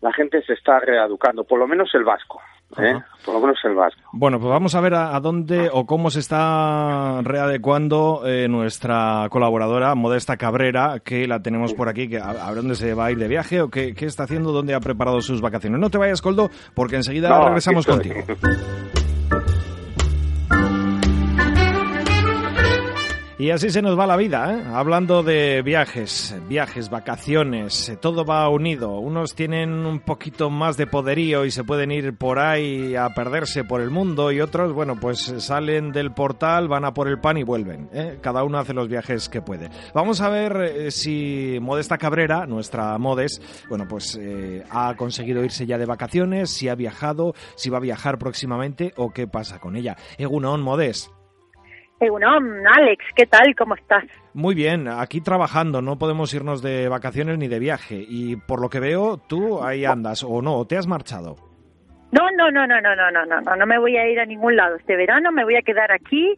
[0.00, 2.40] la gente se está reeducando, por lo menos el vasco.
[2.78, 2.94] ¿eh?
[3.24, 4.00] Por lo menos el vasco.
[4.12, 9.94] Bueno, pues vamos a ver a, dónde o cómo se está readecuando eh, nuestra colaboradora
[9.94, 13.28] Modesta Cabrera, que la tenemos por aquí, que a, dónde se va a ir de
[13.28, 15.80] viaje o qué, está haciendo, dónde ha preparado sus vacaciones.
[15.80, 18.20] No te vayas, Coldo, porque enseguida regresamos contigo.
[23.40, 24.62] Y así se nos va la vida, ¿eh?
[24.70, 28.98] Hablando de viajes, viajes, vacaciones, todo va unido.
[28.98, 33.64] Unos tienen un poquito más de poderío y se pueden ir por ahí a perderse
[33.64, 37.38] por el mundo y otros, bueno, pues salen del portal, van a por el pan
[37.38, 37.88] y vuelven.
[37.94, 38.18] ¿eh?
[38.20, 39.70] Cada uno hace los viajes que puede.
[39.94, 45.64] Vamos a ver eh, si Modesta Cabrera, nuestra Modes, bueno, pues eh, ha conseguido irse
[45.64, 49.76] ya de vacaciones, si ha viajado, si va a viajar próximamente o qué pasa con
[49.76, 49.96] ella.
[50.18, 51.10] Egunon, Modes.
[52.00, 53.54] Egunon, Alex, ¿qué tal?
[53.56, 54.04] ¿Cómo estás?
[54.32, 58.02] Muy bien, aquí trabajando, no podemos irnos de vacaciones ni de viaje.
[58.08, 61.36] Y por lo que veo, tú ahí andas, o no, o te has marchado.
[62.12, 64.24] No, no, no, no, no, no, no, no, no, no me voy a ir a
[64.24, 64.76] ningún lado.
[64.76, 66.34] Este verano me voy a quedar aquí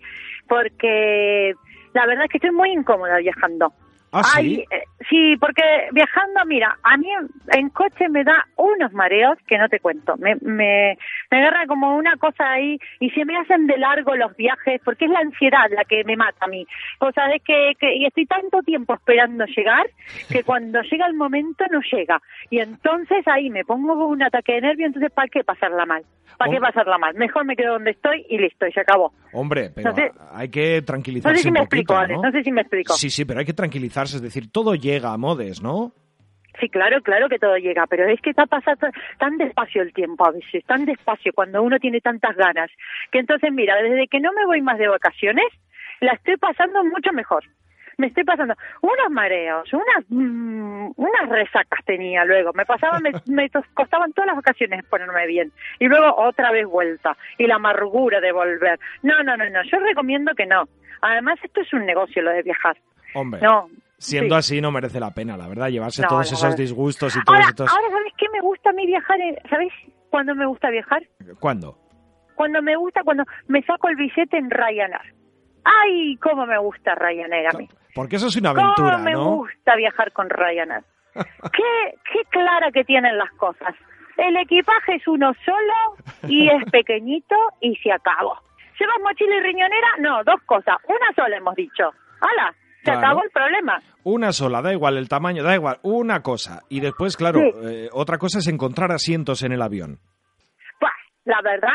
[0.49, 1.55] porque
[1.95, 3.73] la verdad es que estoy muy incómoda viajando.
[4.13, 4.65] ¿Ah, sí?
[4.71, 7.07] Ay, eh, sí, porque viajando, mira, a mí
[7.53, 10.17] en coche me da unos mareos que no te cuento.
[10.19, 10.99] Me, me,
[11.31, 15.07] me agarra como una cosa ahí y se me hacen de largo los viajes porque
[15.07, 16.67] es la ansiedad la que me mata a mí.
[17.01, 19.87] O sea, es que, que y estoy tanto tiempo esperando llegar
[20.31, 22.21] que cuando llega el momento no llega.
[22.51, 26.03] Y entonces ahí me pongo con un ataque de nervio, entonces ¿para qué pasarla mal?
[26.39, 27.15] ¿Para qué pasarla mal?
[27.15, 29.13] Mejor me quedo donde estoy y listo, y se acabó.
[29.33, 32.23] Hombre, pero No sé- hay que tranquilizarse No sé si un me poquito, explico, ¿no?
[32.23, 32.95] no sé si me explico.
[32.95, 35.93] Sí, sí, pero hay que tranquilizarse, es decir, todo llega a Modes, ¿no?
[36.61, 38.89] Sí, claro, claro que todo llega, pero es que está pasando
[39.19, 42.71] tan despacio el tiempo a veces, tan despacio cuando uno tiene tantas ganas,
[43.11, 45.47] que entonces mira, desde que no me voy más de vacaciones,
[46.01, 47.45] la estoy pasando mucho mejor.
[47.99, 53.51] Me estoy pasando unos mareos, unas mm, unas resacas tenía luego, me pasaban, me, me
[53.75, 58.33] costaban todas las vacaciones ponerme bien y luego otra vez vuelta y la amargura de
[58.33, 58.79] volver.
[59.03, 60.69] No, no, no, no, yo recomiendo que no.
[61.01, 62.77] Además esto es un negocio lo de viajar.
[63.15, 63.69] Hombre, No,
[64.03, 64.39] siendo sí.
[64.39, 67.49] así no merece la pena, la verdad, llevarse No, todos esos disgustos y todos Ahora,
[67.51, 67.71] estos...
[67.71, 69.21] ahora, ¿sabes qué me gusta a mí viajar?
[69.21, 69.73] Eh, ¿Sabes
[70.11, 71.03] cuándo me gusta viajar?
[71.41, 71.79] ¿Cuándo?
[72.35, 75.15] Cuando me gusta, cuando me saco el billete en Ryanair.
[75.65, 77.69] ¡Ay, cómo me gusta Ryanair a mí!
[77.95, 79.25] Porque eso es una aventura, ¿Cómo me ¿no?
[79.37, 80.83] gusta viajar con Ryanair?
[81.15, 83.75] ¿Qué, qué clara que tienen las cosas.
[84.17, 88.39] El equipaje es uno solo y es pequeñito y se acabó.
[88.79, 89.89] ¿Llevas mochila y riñonera?
[90.01, 90.77] No, dos cosas.
[90.89, 91.93] Una sola hemos dicho.
[92.21, 92.55] ¡Hala!
[92.85, 92.99] Se Claro.
[93.01, 93.81] acabó el problema.
[94.05, 96.63] Una sola, da igual el tamaño, da igual, una cosa.
[96.69, 97.51] Y después, claro, Sí.
[97.65, 99.99] eh, otra cosa es encontrar asientos en el avión.
[100.81, 100.91] Buah,
[101.25, 101.71] la verdad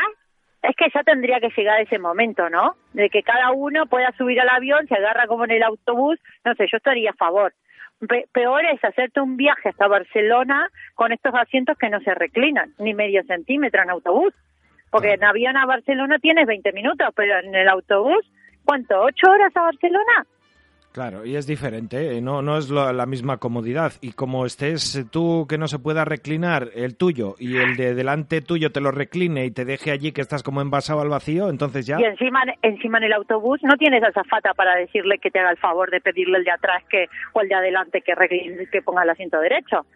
[0.62, 2.72] es que ya tendría que llegar ese momento, ¿no?
[2.92, 6.54] De que cada uno pueda subir al avión, se agarra como en el autobús, no
[6.54, 7.54] sé, yo estaría a favor.
[8.06, 12.72] Pe- peor es hacerte un viaje hasta Barcelona con estos asientos que no se reclinan,
[12.78, 14.34] ni medio centímetro en autobús.
[14.90, 18.24] Porque en avión a Barcelona tienes 20 minutos, pero en el autobús,
[18.64, 19.00] ¿cuánto?
[19.00, 20.26] ¿Ocho horas a Barcelona?
[20.98, 22.20] Claro, y es diferente, ¿eh?
[22.20, 23.92] no, no es lo- la misma comodidad.
[24.00, 28.40] Y como estés tú que no se pueda reclinar el tuyo y el de delante
[28.40, 31.86] tuyo te lo recline y te deje allí que estás como envasado al vacío, entonces
[31.86, 32.00] ya...
[32.00, 35.58] Y encima, encima en el autobús no tienes azafata para decirle que te haga el
[35.58, 39.04] favor de pedirle el de atrás que o el de adelante que, recline- que ponga
[39.04, 39.86] el asiento derecho.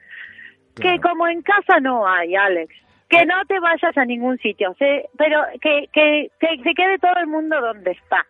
[0.76, 2.72] Que como en casa no hay, Alex.
[3.08, 4.76] Que no te vayas a ningún sitio,
[5.18, 8.24] pero que, que, que se quede todo el mundo donde está.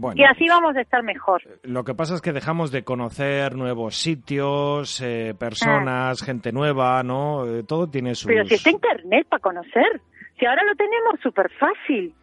[0.00, 1.42] Bueno, Y así vamos a estar mejor.
[1.64, 7.44] lo que pasa es que dejamos de conocer nuevos sitios, eh, personas, gente nueva, ¿no?
[7.44, 8.12] Eh, todo tiene.
[8.12, 8.24] Ah.
[8.26, 10.00] Pero si está internet para conocer,
[10.38, 12.14] si ahora lo tenemos súper fácil.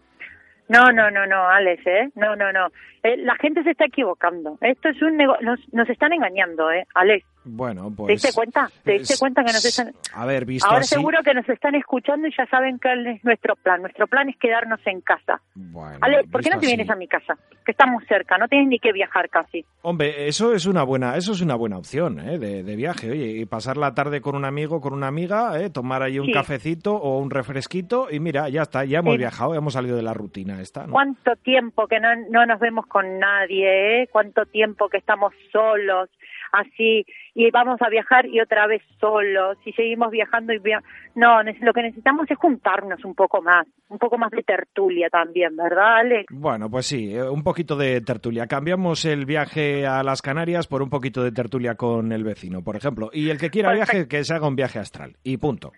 [0.69, 2.09] No, no, no, no, Alex, ¿eh?
[2.15, 2.67] No, no, no.
[3.03, 4.57] Eh, la gente se está equivocando.
[4.61, 5.45] Esto es un negocio.
[5.45, 7.25] Nos, nos están engañando, ¿eh, Alex?
[7.45, 8.08] Bueno, ¿Te pues...
[8.21, 8.69] diste cuenta?
[8.84, 9.93] ¿Te diste cuenta que nos están...?
[10.13, 10.95] A ver, visto Ahora así...
[10.95, 13.81] seguro que nos están escuchando y ya saben cuál es nuestro plan.
[13.81, 15.39] Nuestro plan es quedarnos en casa.
[15.53, 17.38] Bueno, Alex, ¿por qué no te así- vienes a mi casa?
[17.65, 19.63] Que estamos cerca, no tienes ni que viajar casi.
[19.81, 22.38] Hombre, eso es una buena, eso es una buena opción ¿eh?
[22.39, 25.69] de, de viaje, oye, y pasar la tarde con un amigo, con una amiga, ¿eh?
[25.69, 26.31] tomar ahí un Sí.
[26.34, 29.17] cafecito o un refresquito y mira, ya está, ya hemos Sí.
[29.19, 30.93] viajado, hemos salido de la rutina esta, ¿no?
[30.93, 34.01] ¿Cuánto tiempo que no, no nos vemos con nadie?
[34.03, 34.10] ¿eh?
[34.12, 36.10] ¿Cuánto tiempo que estamos solos?
[36.51, 40.84] Así, y vamos a viajar y otra vez solos, y seguimos viajando y via-
[41.15, 45.55] No, lo que necesitamos es juntarnos un poco más, un poco más de tertulia también,
[45.55, 46.25] ¿verdad, Alex?
[46.29, 48.47] Bueno, pues sí, eh, un poquito de tertulia.
[48.47, 52.75] Cambiamos el viaje a las Canarias por un poquito de tertulia con el vecino, por
[52.75, 53.10] ejemplo.
[53.13, 55.15] Y el que quiera viaje, que se haga un viaje astral.
[55.23, 55.71] Y punto.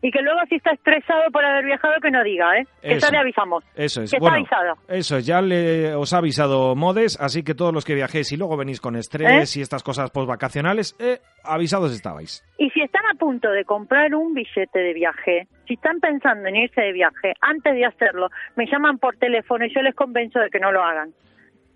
[0.00, 2.66] Y que luego si está estresado por haber viajado, que no diga, ¿eh?
[2.80, 3.06] Que Eso.
[3.06, 3.64] ya le avisamos.
[3.74, 4.12] Eso es.
[4.12, 4.78] Que bueno, está avisado.
[4.88, 8.36] Eso es, ya le, os ha avisado Modes, así que todos los que viajéis y
[8.36, 12.44] luego venís con estrés y estas cosas postvacacionales, eh, avisados estabais.
[12.58, 16.56] Y si están a punto de comprar un billete de viaje, si están pensando en
[16.56, 20.50] irse de viaje, antes de hacerlo, me llaman por teléfono y yo les convenzo de
[20.50, 21.12] que no lo hagan.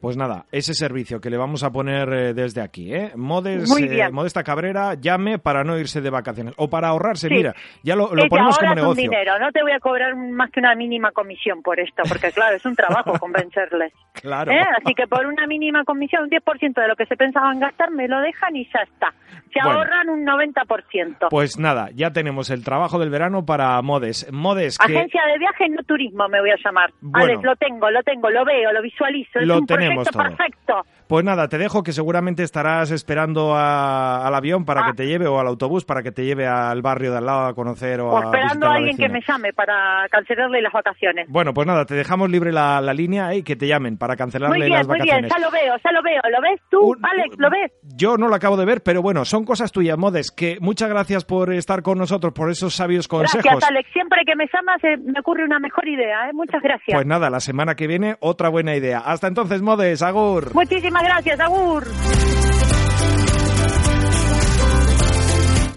[0.03, 3.12] Pues nada, ese servicio que le vamos a poner eh, desde aquí, ¿eh?
[3.15, 4.11] Modes, eh.
[4.11, 7.35] Modesta Cabrera, llame para no irse de vacaciones o para ahorrarse, Sí.
[7.35, 9.03] mira, ya lo, ponemos como ahorras un negocio.
[9.03, 12.57] dinero, no te voy a cobrar más que una mínima comisión por esto, porque claro,
[12.57, 13.93] es un trabajo convencerles.
[14.23, 14.53] Claro.
[14.53, 14.61] ¿Eh?
[14.81, 18.07] Así que por una mínima comisión, un 10% de lo que se pensaban gastar, me
[18.07, 19.12] lo dejan y ya está.
[19.53, 19.79] Se Bueno.
[19.79, 21.29] ahorran un 90%.
[21.31, 24.31] Pues nada, ya tenemos el trabajo del verano para Modes.
[24.33, 26.90] Modes que Agencia de viaje, no turismo, me voy a llamar.
[27.00, 27.25] Bueno.
[27.27, 29.40] Alex, lo tengo, lo tengo, lo veo, lo visualizo.
[29.40, 30.23] Es Lo un tenemos proyecto todo.
[30.23, 30.87] perfecto.
[31.13, 34.87] Pues nada, te dejo que seguramente estarás esperando a- al avión para Ah.
[34.87, 37.46] que te lleve o al autobús para que te lleve al barrio de al lado
[37.48, 41.27] a conocer o, O a esperando a alguien que me llame para cancelarle las vacaciones.
[41.29, 44.17] Bueno, pues nada, te dejamos libre la, la línea eh, y que te llamen para
[44.17, 45.31] cancelarle Muy bien, las muy vacaciones.
[45.31, 46.23] bien, ya lo veo, ya lo veo.
[46.33, 47.37] ¿Lo ves tú, Alex?
[47.38, 47.73] ¿Lo ves?
[47.94, 51.27] Yo no lo acabo de ver, pero bueno, son cosas tuyas, Modes, que muchas gracias
[51.27, 53.44] por estar con nosotros, por esos sabios consejos.
[53.44, 53.90] Gracias, Alex.
[53.92, 56.33] Siempre que me llamas eh, me ocurre una mejor idea, ¿eh?
[56.33, 56.94] Muchas gracias.
[56.94, 59.00] Pues nada, la semana que viene otra buena idea.
[59.00, 60.54] Hasta entonces, Modes, Agur.
[60.54, 62.42] Muchísimas gracias, Agur.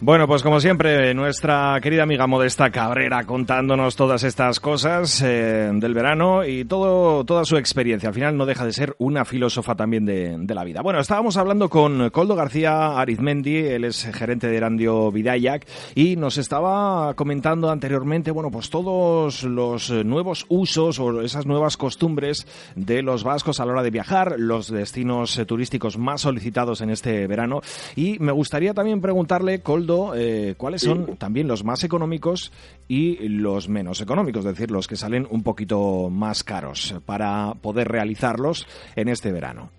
[0.06, 5.96] Bueno, pues como siempre, nuestra querida amiga Modesta Cabrera contándonos todas estas cosas eh, del
[5.96, 8.10] verano y todo, toda su experiencia.
[8.10, 10.84] Al final no deja de ser una filósofa también de, de la vida.
[10.84, 16.38] Bueno, estábamos hablando con Coldo García Arizmendi, él es gerente de Erandio Vidayak, y nos
[16.38, 22.46] estaba comentando anteriormente, bueno, pues todos los nuevos usos o esas nuevas costumbres
[22.76, 27.26] de los vascos a la hora de viajar, los destinos turísticos más solicitados en este
[27.26, 27.62] verano.
[27.96, 32.52] Y me gustaría también preguntarle, Coldo, eh, cuáles son también los más económicos
[32.88, 37.88] y los menos económicos, es decir, los que salen un poquito más caros para poder
[37.88, 39.70] realizarlos en este verano.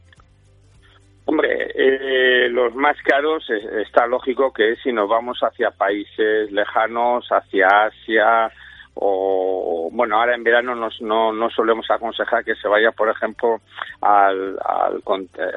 [1.25, 3.45] Hombre, eh, los más caros
[3.85, 8.53] está lógico que si nos vamos hacia países lejanos, hacia Asia
[8.99, 13.61] o bueno, ahora en verano nos, no, no solemos aconsejar que se vaya, por ejemplo,
[14.01, 15.03] al, al,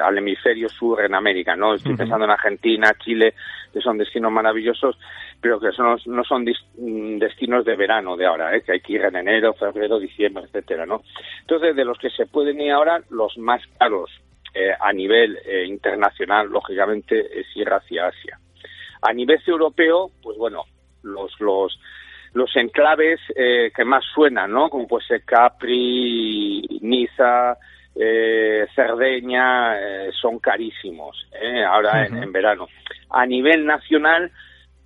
[0.03, 1.74] al hemisferio sur en América, ¿no?
[1.74, 3.34] Estoy pensando en Argentina, Chile,
[3.72, 4.98] que son destinos maravillosos,
[5.42, 8.62] pero que son, no son mm, destinos de verano de ahora, ¿eh?
[8.62, 11.02] que hay que ir en enero, febrero, diciembre, etcétera, ¿no?
[11.42, 14.10] Entonces, de los que se pueden ir ahora, los más caros
[14.54, 18.40] eh, a nivel eh, internacional, lógicamente, es ir hacia Asia.
[19.02, 20.64] A nivel europeo, pues bueno,
[21.04, 21.80] los los
[22.34, 24.70] los enclaves eh, que más suenan, ¿no?
[24.70, 27.58] Como puede ser Capri, Niza,
[27.96, 31.64] eh, Cerdeña, eh, son carísimos, ¿eh?
[31.64, 32.68] ahora en, en verano.
[33.10, 34.32] A nivel nacional,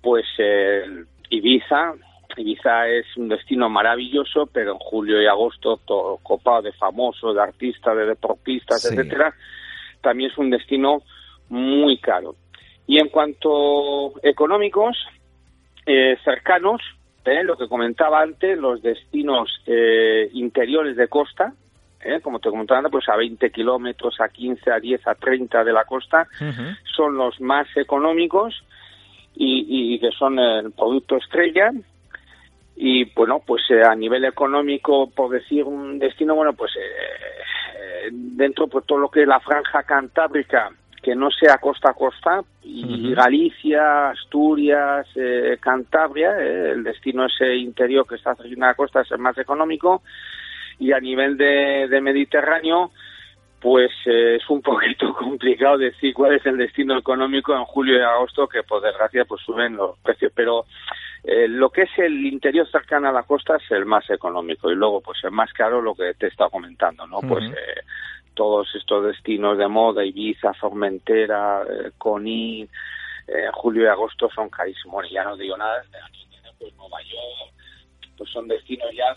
[0.02, 0.84] pues eh,
[1.30, 1.94] Ibiza,
[2.36, 7.42] Ibiza es un destino maravilloso, pero en julio y agosto todo copado de famosos, de
[7.42, 8.94] artistas, de deportistas, Sí.
[8.94, 9.34] etcétera,
[10.00, 11.02] también es un destino
[11.48, 12.34] muy caro.
[12.86, 14.96] Y en cuanto económicos,
[15.86, 16.80] eh, cercanos,
[17.24, 17.42] ¿eh?
[17.44, 21.52] lo que comentaba antes, los destinos eh, interiores de costa,
[22.04, 22.20] ¿eh?
[22.20, 25.72] como te comentaba antes, pues a 20 kilómetros, a 15, a 10, a 30 de
[25.72, 26.26] la costa,
[26.96, 28.62] son los más económicos
[29.34, 31.72] y, y que son el producto estrella.
[32.76, 36.80] Y bueno, pues eh, a nivel económico, por decir un destino, bueno, pues eh,
[37.76, 40.70] eh, dentro pues todo lo que es la franja cantábrica,
[41.02, 43.14] que no sea costa a costa, y.
[43.14, 49.02] Galicia, Asturias, eh, Cantabria, eh, el destino ese interior que está cerca de la costa
[49.02, 50.02] es el más económico,
[50.78, 52.90] y a nivel de, de Mediterráneo,
[53.60, 58.02] pues eh, es un poquito complicado decir cuál es el destino económico en julio y
[58.02, 60.66] agosto, que por desgracia pues suben los precios, pero
[61.24, 64.74] eh, lo que es el interior cercano a la costa es el más económico y
[64.74, 67.20] luego pues el más caro lo que te he estado comentando, ¿no?
[67.20, 67.80] Pues eh,
[68.34, 72.68] todos estos destinos de moda, Ibiza, Formentera, eh, Conil,
[73.26, 75.10] eh, julio y agosto son carísimos.
[75.10, 75.82] Ya no digo nada,
[76.58, 77.54] pues Nueva York,
[78.18, 79.16] pues son destinos ya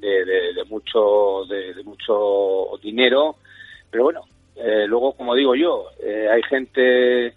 [0.00, 3.36] de, de, de mucho de, de mucho dinero
[3.90, 4.22] pero bueno
[4.56, 7.34] eh, luego como digo yo eh, hay gente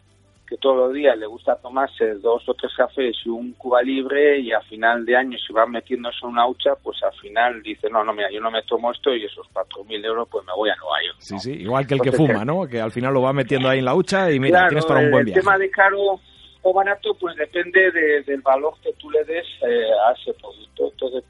[0.47, 4.39] que todos los días le gusta tomarse dos o tres cafés y un cuba libre
[4.39, 7.89] y a final de año si van metiéndose en una hucha pues al final dice
[7.89, 10.53] no no mira yo no me tomo esto y esos cuatro mil euros pues me
[10.53, 12.68] voy a Nueva York Sí, sí, igual que el que fuma, ¿no?
[12.68, 14.99] Que al final lo va metiendo ahí en la hucha y mira, Claro, tienes para
[14.99, 15.39] un el buen viaje.
[15.39, 16.20] tema de caro
[16.66, 20.89] o barato, pues depende de- del valor que tú le des eh, a ese producto.
[20.91, 21.24] Entonces,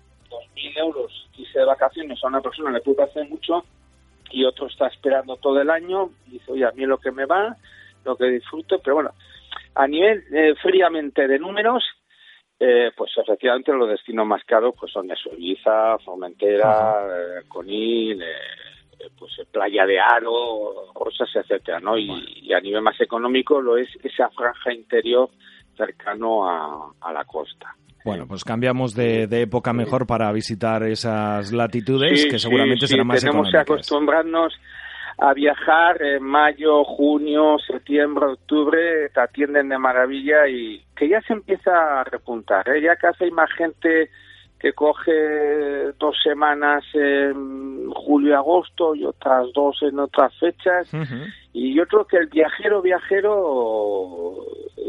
[0.55, 3.63] 2.000 euros irse de vacaciones a una persona le puede hacer mucho
[4.31, 7.25] y otro está esperando todo el año y dice, oye, a mí lo que me
[7.25, 7.55] va,
[8.03, 9.11] lo que disfruto, pero bueno,
[9.75, 11.83] a nivel eh, fríamente de números,
[12.59, 18.25] eh, pues efectivamente los destinos más caros pues son eso, Ibiza, Formentera, eh, Conil, eh,
[18.99, 21.97] eh, pues eh, Playa de Aro, cosas, etcétera, ¿no?
[21.97, 22.09] Y,
[22.41, 25.29] y a nivel más económico lo es esa franja interior
[25.75, 27.75] cercano a, a la costa.
[28.05, 32.91] Bueno, pues cambiamos de, de época mejor para visitar esas latitudes Sí, que seguramente sí,
[32.93, 33.73] serán sí, más tenemos que económicas.
[33.75, 34.53] acostumbrarnos
[35.19, 41.33] a viajar en mayo, junio, septiembre, octubre, te atienden de maravilla y que ya se
[41.33, 42.67] empieza a repuntar.
[42.69, 42.81] ¿eh?
[42.81, 44.09] Ya casi hay más gente
[44.63, 50.87] que coge dos semanas en julio y agosto y otras dos en otras fechas.
[51.51, 54.37] Y yo creo que el viajero, viajero,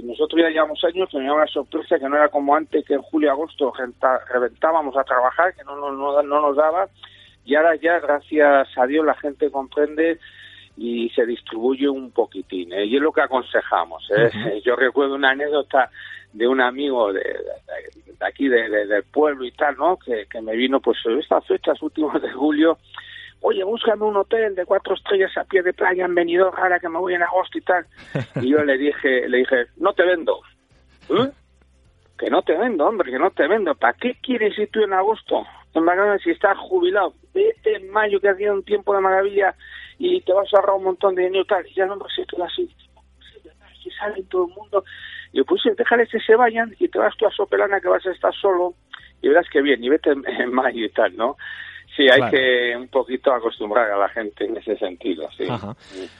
[0.04, 3.02] nosotros ya llevamos años que me una sorpresa que no era como antes que en
[3.02, 3.72] julio y agosto
[4.32, 6.88] reventábamos a trabajar, que no, no, no, no nos daba
[7.44, 10.18] y ahora ya, gracias a Dios, la gente comprende
[10.76, 12.72] y se distribuye un poquitín.
[12.72, 12.86] ¿eh?
[12.86, 14.08] Y es lo que aconsejamos.
[14.16, 14.62] ¿eh?
[14.64, 15.90] Yo recuerdo una anécdota
[16.34, 17.22] de un amigo de,
[18.20, 19.96] aquí, de, del pueblo y tal, ¿no?
[19.96, 22.78] Que, me vino, pues, estas fechas últimas de julio.
[23.40, 26.88] Oye, búscame un hotel de cuatro estrellas a pie de playa en Benidorm, ahora que
[26.88, 27.86] me voy en agosto y tal.
[28.42, 30.40] Y yo le dije, le dije, no te vendo.
[31.10, 31.30] ¿Eh?
[32.18, 33.74] Que no te vendo, hombre, que no te vendo.
[33.74, 35.44] ¿Para qué quieres ir tú en agosto?
[35.74, 39.54] En si estás jubilado, vete en mayo que hacía un tiempo de maravilla
[39.98, 41.66] y te vas a ahorrar un montón de dinero y tal.
[41.66, 42.74] Y ya no me sé así.
[43.82, 44.84] Que sale todo el mundo.
[45.34, 48.12] Y pues déjales que se vayan y te vas tú a Sopelana que vas a
[48.12, 48.74] estar solo
[49.20, 51.36] y verás que bien, y vete en mayo y tal, ¿no?
[51.96, 55.44] Sí, hay que un poquito acostumbrar a la gente en ese sentido, sí.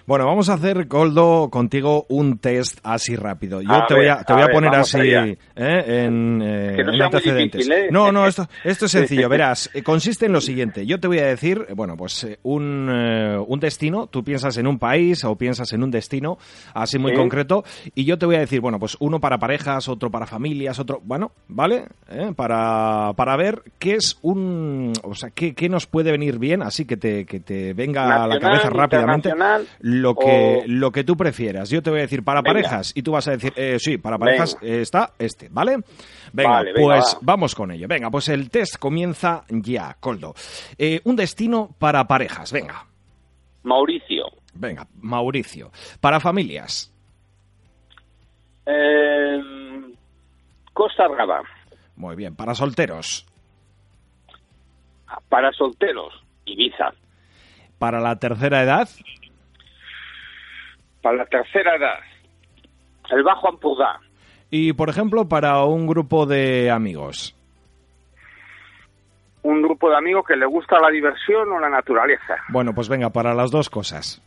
[0.07, 3.61] Bueno, vamos a hacer, Goldo, contigo un test así rápido.
[3.61, 5.37] Yo te, voy a, te voy a, poner así ¿eh?
[5.57, 7.69] en, eh, antecedentes.
[7.69, 7.89] ¿eh?
[7.91, 9.29] No, no, esto, esto es sencillo.
[9.29, 10.87] Verás, eh, consiste en lo siguiente.
[10.87, 14.07] Yo te voy a decir, bueno, pues un, un destino.
[14.07, 16.39] Tú piensas en un país o piensas en un destino
[16.73, 17.65] así muy concreto.
[17.97, 21.01] Y yo te voy a decir, bueno, pues uno para parejas, otro para familias, otro...
[21.03, 21.87] Bueno, ¿vale?
[22.37, 24.93] Para, para ver qué es un...
[25.03, 28.27] O sea, qué qué nos puede venir bien, así que te, que te venga a
[28.27, 29.33] la cabeza rápidamente
[29.81, 31.71] lo que, lo que tú prefieras.
[31.71, 34.19] Yo te voy a decir para parejas y tú vas a decir, eh, sí, para
[34.19, 35.79] parejas está este, ¿vale?
[36.33, 37.87] Venga, pues vamos con ello.
[37.89, 40.35] Venga, pues el test comienza ya, Coldo.
[40.79, 42.87] Eh, un destino para parejas, venga.
[43.63, 44.25] Mauricio.
[44.55, 45.71] Venga, Mauricio.
[46.01, 46.93] Para familias.
[48.67, 49.41] Eh,
[50.73, 51.43] Costa Brava.
[51.97, 52.35] Muy bien.
[52.35, 53.27] Para solteros.
[55.29, 56.93] Para solteros, Ibiza.
[57.79, 58.89] Para la tercera edad.
[61.03, 61.99] Para la tercera edad,
[63.11, 64.01] el Bajo Ampurdá.
[64.51, 67.35] Y, por ejemplo, para un grupo de amigos.
[69.43, 72.37] Un grupo de amigos que le gusta la diversión o la naturaleza.
[72.49, 74.23] Bueno, pues venga, para las dos cosas.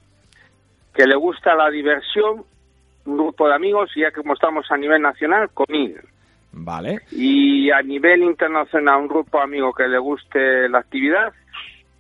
[0.94, 2.44] Que le gusta la diversión,
[3.06, 6.02] un grupo de amigos, y ya que como estamos a nivel nacional, comida.
[6.60, 7.02] Vale.
[7.12, 11.34] Y a nivel internacional, un grupo amigo que le guste la actividad,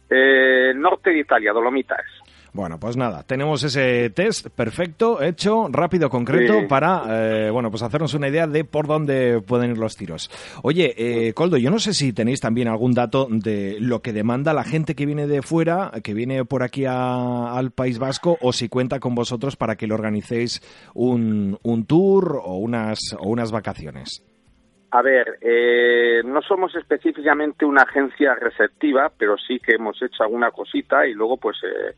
[0.10, 2.06] eh, norte de Italia, Dolomitas.
[2.58, 8.16] Bueno, pues nada, tenemos ese test perfecto, hecho, rápido, concreto, para, eh, bueno, pues hacernos
[8.16, 10.32] una idea de por dónde pueden ir los tiros.
[10.64, 14.56] Oye, eh, Coldo, yo no sé si tenéis también algún dato de lo que demanda
[14.56, 18.70] la gente que viene de fuera, que viene por aquí al País Vasco, o si
[18.70, 20.64] cuenta con vosotros para que le organicéis
[20.96, 24.27] un, un tour o unas, o unas vacaciones.
[24.98, 30.50] A ver, eh, no somos específicamente una agencia receptiva, pero sí que hemos hecho alguna
[30.50, 31.94] cosita y luego, pues, eh,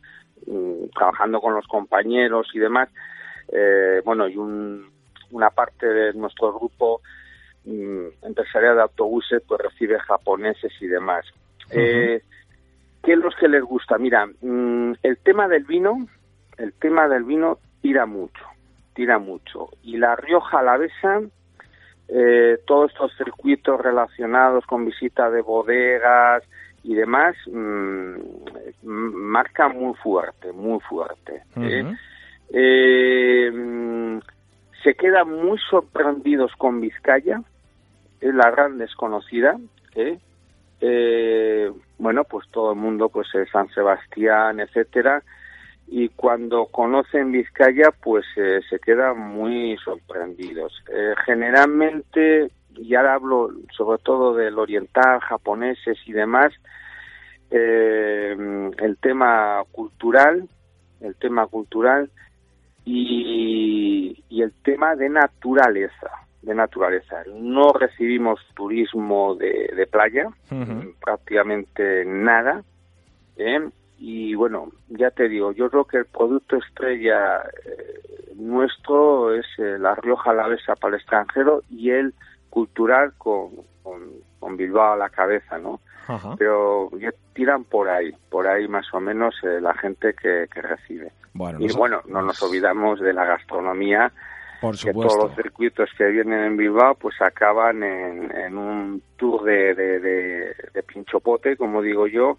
[0.46, 2.90] mm, trabajando con los compañeros y demás,
[3.50, 7.00] eh, bueno, y una parte de nuestro grupo
[7.64, 11.24] mm, empresarial de autobuses, pues recibe japoneses y demás.
[11.70, 12.22] ¿Qué
[13.02, 13.96] es lo que les gusta?
[13.96, 16.06] Mira, mm, el tema del vino,
[16.58, 18.44] el tema del vino tira mucho,
[18.92, 19.70] tira mucho.
[19.82, 21.22] Y la Rioja Alavesa
[22.12, 26.42] eh, todos estos circuitos relacionados con visita de bodegas
[26.82, 28.16] y demás mm,
[28.82, 31.44] marcan muy fuerte, muy fuerte.
[31.56, 31.84] ¿eh?
[32.52, 34.18] Eh, mm,
[34.82, 37.42] se quedan muy sorprendidos con Vizcaya,
[38.20, 39.56] es la gran desconocida.
[41.98, 45.22] bueno, pues todo el mundo, pues San Sebastián, etcétera,
[45.92, 50.72] y cuando conocen Vizcaya pues eh, se quedan muy sorprendidos.
[50.88, 56.52] Eh, generalmente, y ahora hablo sobre todo del oriental, japoneses y demás,
[57.50, 58.36] eh,
[58.78, 60.48] el tema cultural,
[61.00, 62.08] el tema cultural
[62.84, 66.10] y, el tema de naturaleza,
[66.40, 67.24] de naturaleza.
[67.34, 70.28] No recibimos turismo de, playa,
[71.00, 72.62] prácticamente nada.
[73.36, 73.68] ¿eh?
[74.02, 79.76] Y bueno, ya te digo, yo creo que el producto estrella eh, nuestro es eh,
[79.78, 82.14] la Rioja Alavesa para el extranjero y el
[82.48, 83.50] cultural con,
[83.82, 85.80] con, Bilbao a la cabeza, ¿no?
[86.38, 90.62] Pero ya tiran por ahí, por ahí más o menos eh, la gente que, que
[90.62, 91.12] recibe.
[91.34, 94.10] Bueno, y bueno, no nos olvidamos de la gastronomía,
[94.60, 99.44] por que todos los circuitos que vienen en Bilbao pues acaban en, en un tour
[99.44, 102.38] de, de, de, de pinchopote, como digo yo,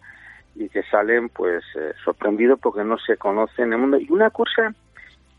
[0.55, 3.97] y que salen pues eh, sorprendidos porque no se conocen en el mundo.
[3.99, 4.73] Y una cosa,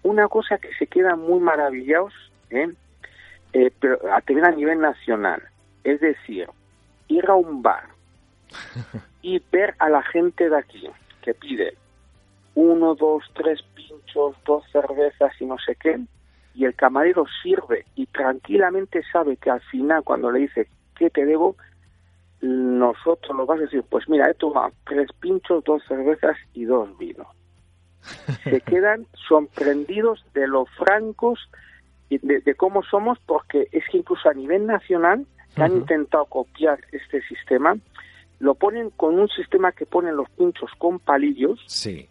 [0.02, 2.14] una cosa que se quedan muy maravillados,
[2.50, 2.70] ¿eh?
[3.52, 5.42] Eh, pero a, también a nivel nacional,
[5.84, 6.48] es decir,
[7.08, 7.84] ir a un bar
[9.22, 10.88] y ver a la gente de aquí
[11.20, 11.76] que pide
[12.54, 15.98] uno, dos, tres pinchos, dos cervezas y no sé qué,
[16.54, 21.24] y el camarero sirve y tranquilamente sabe que al final cuando le dice ¿qué te
[21.24, 21.56] debo?
[22.42, 26.96] Nosotros lo vas a decir, pues mira, he tomado tres pinchos, dos cervezas y dos
[26.98, 27.26] vinos.
[28.44, 31.38] Se quedan sorprendidos de lo francos
[32.08, 35.24] y de, de cómo somos, porque es que incluso a nivel nacional
[35.54, 37.76] que han intentado copiar este sistema,
[38.40, 42.08] lo ponen con un sistema que ponen los pinchos con palillos Sí.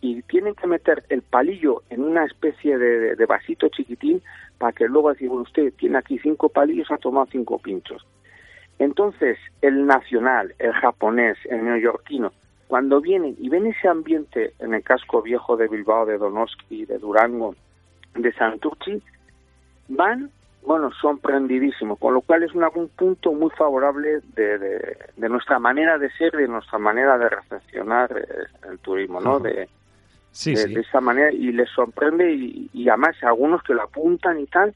[0.00, 4.22] y tienen que meter el palillo en una especie de, de- de vasito chiquitín
[4.58, 8.06] para que luego decir, bueno, usted tiene aquí cinco palillos, ha tomado cinco pinchos.
[8.78, 12.32] Entonces, el nacional, el japonés, el neoyorquino,
[12.66, 16.98] cuando vienen y ven ese ambiente en el casco viejo de Bilbao, de Donosti, de
[16.98, 17.54] Durango,
[18.14, 19.00] de Santurchi,
[19.88, 20.30] van,
[20.64, 25.58] bueno, sorprendidísimos, con lo cual es una- un punto muy favorable de, de- de nuestra
[25.58, 29.38] manera de ser, de nuestra manera de recepcionar eh, el turismo, ¿no?
[29.40, 29.68] De,
[30.32, 30.74] Sí, de, sí.
[30.74, 34.74] de esa manera y les sorprende y, y además algunos que lo apuntan y tal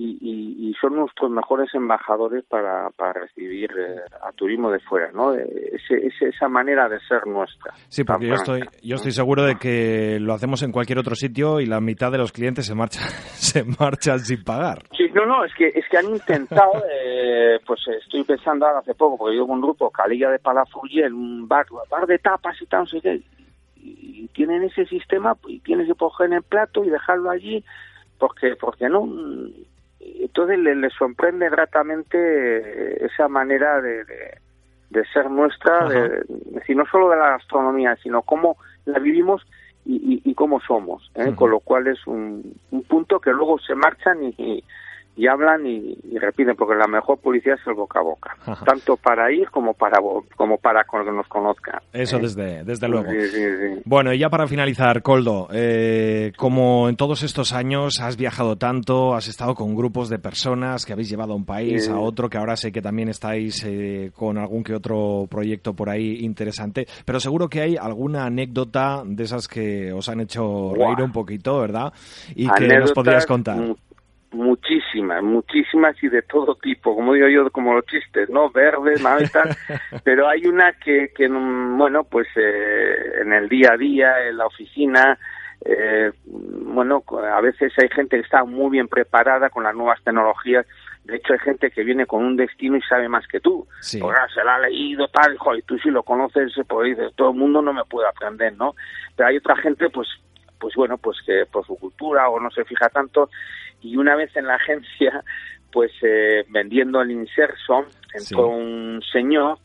[0.00, 5.10] y, y- y son nuestros mejores embajadores para, para recibir eh, a turismo de fuera,
[5.12, 5.34] ¿no?
[5.34, 7.72] Eh, Ese, ese- esa manera de ser nuestra.
[7.88, 11.58] Sí, porque yo estoy, yo estoy seguro de que lo hacemos en cualquier otro sitio
[11.60, 13.02] y la mitad de los clientes se marchan,
[13.34, 14.82] se marchan sin pagar.
[14.96, 18.94] Sí, no, no, es que, es que han intentado, eh, pues estoy pensando ahora hace
[18.94, 22.66] poco, porque yo con un grupo, Calilla de Palafrugell, un bar, bar de tapas y
[22.66, 23.20] tal, no sé qué,
[23.82, 27.64] y, tienen ese sistema y tienes que coger en el plato y dejarlo allí,
[28.18, 29.08] porque, porque no,
[30.00, 34.38] entonces les le sorprende gratamente eh, esa manera de, de,
[34.90, 39.46] de ser nuestra, de, decir, no solo de la gastronomía, sino cómo la vivimos
[39.84, 41.34] y, y, y cómo somos, ¿eh?
[41.34, 44.64] Con lo cual es un, un punto que luego se marchan y, y,
[45.18, 48.64] y hablan y, y repiten, porque la mejor publicidad es el boca a boca, Ajá.
[48.64, 49.98] tanto para ir como para
[50.36, 51.80] como para que nos conozcan.
[51.92, 52.20] Eso ¿eh?
[52.20, 53.10] desde, desde luego.
[53.10, 53.82] Sí, sí, sí.
[53.84, 59.16] Bueno, y ya para finalizar, Coldo, eh, como en todos estos años has viajado tanto,
[59.16, 62.38] has estado con grupos de personas que habéis llevado a un país, a otro, que
[62.38, 67.18] ahora sé que también estáis eh, con algún que otro proyecto por ahí interesante, pero
[67.18, 71.92] seguro que hay alguna anécdota de esas que os han hecho reír un poquito, ¿verdad?
[72.36, 73.58] Y que nos podrías contar.
[74.32, 78.50] Mu- muchísimas, muchísimas y de todo tipo, como digo yo, como los chistes, ¿no?
[78.50, 79.50] Verdes, mal y tal.
[80.04, 84.36] pero hay una que, que mm, bueno, pues eh, en el día a día, en
[84.36, 85.18] la oficina,
[85.64, 87.02] eh, bueno,
[87.32, 90.66] a veces hay gente que está muy bien preparada con las nuevas tecnologías.
[91.04, 93.66] De hecho, hay gente que viene con un destino y sabe más que tú.
[93.80, 93.98] Sí.
[93.98, 97.30] Pues, ah, se la ha leído, tal, joder, tú si lo conoces, pues dices, todo
[97.30, 98.74] el mundo no me puede aprender, ¿no?
[99.16, 100.06] Pero hay otra gente, pues,
[100.58, 103.30] pues bueno, pues que por su cultura o no se fija tanto.
[103.80, 105.22] Y una vez en la agencia,
[105.72, 108.34] pues eh, vendiendo el inserso, entró Sí.
[108.34, 109.58] un señor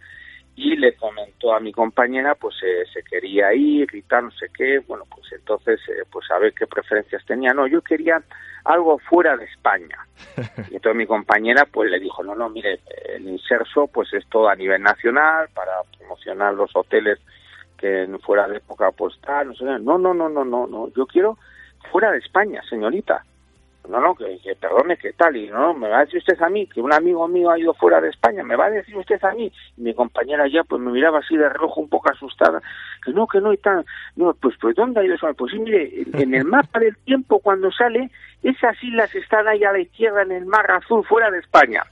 [0.56, 4.48] y le comentó a mi compañera, pues eh, se quería ir y tal, no sé
[4.56, 4.80] qué.
[4.88, 7.54] Bueno, pues entonces, eh, pues a ver qué preferencias tenía.
[7.54, 8.22] No, yo quería
[8.66, 9.98] algo fuera de España.
[10.70, 12.80] Y entonces mi compañera pues le dijo, no, no, mire,
[13.16, 17.20] el inserso pues es todo a nivel nacional para promocionar los hoteles
[17.84, 21.38] que fuera de época postal, no no, no, no, no, no, yo quiero
[21.92, 23.26] fuera de España, señorita.
[23.90, 26.50] No, no, que, que perdone, que tal, y no, me va a decir usted a
[26.50, 29.22] mí que un amigo mío ha ido fuera de España, me va a decir usted
[29.24, 29.52] a mí.
[29.78, 32.62] Y mi compañera ya pues me miraba así de reloj un poco asustada,
[33.04, 33.86] que no, que no, y tal.
[34.16, 35.28] No, pues, pues ¿dónde ha ido eso?
[35.34, 38.10] Pues sí, mire, en- el mapa del tiempo cuando sale,
[38.42, 41.84] esas islas están ahí a la izquierda en el mar azul fuera de España.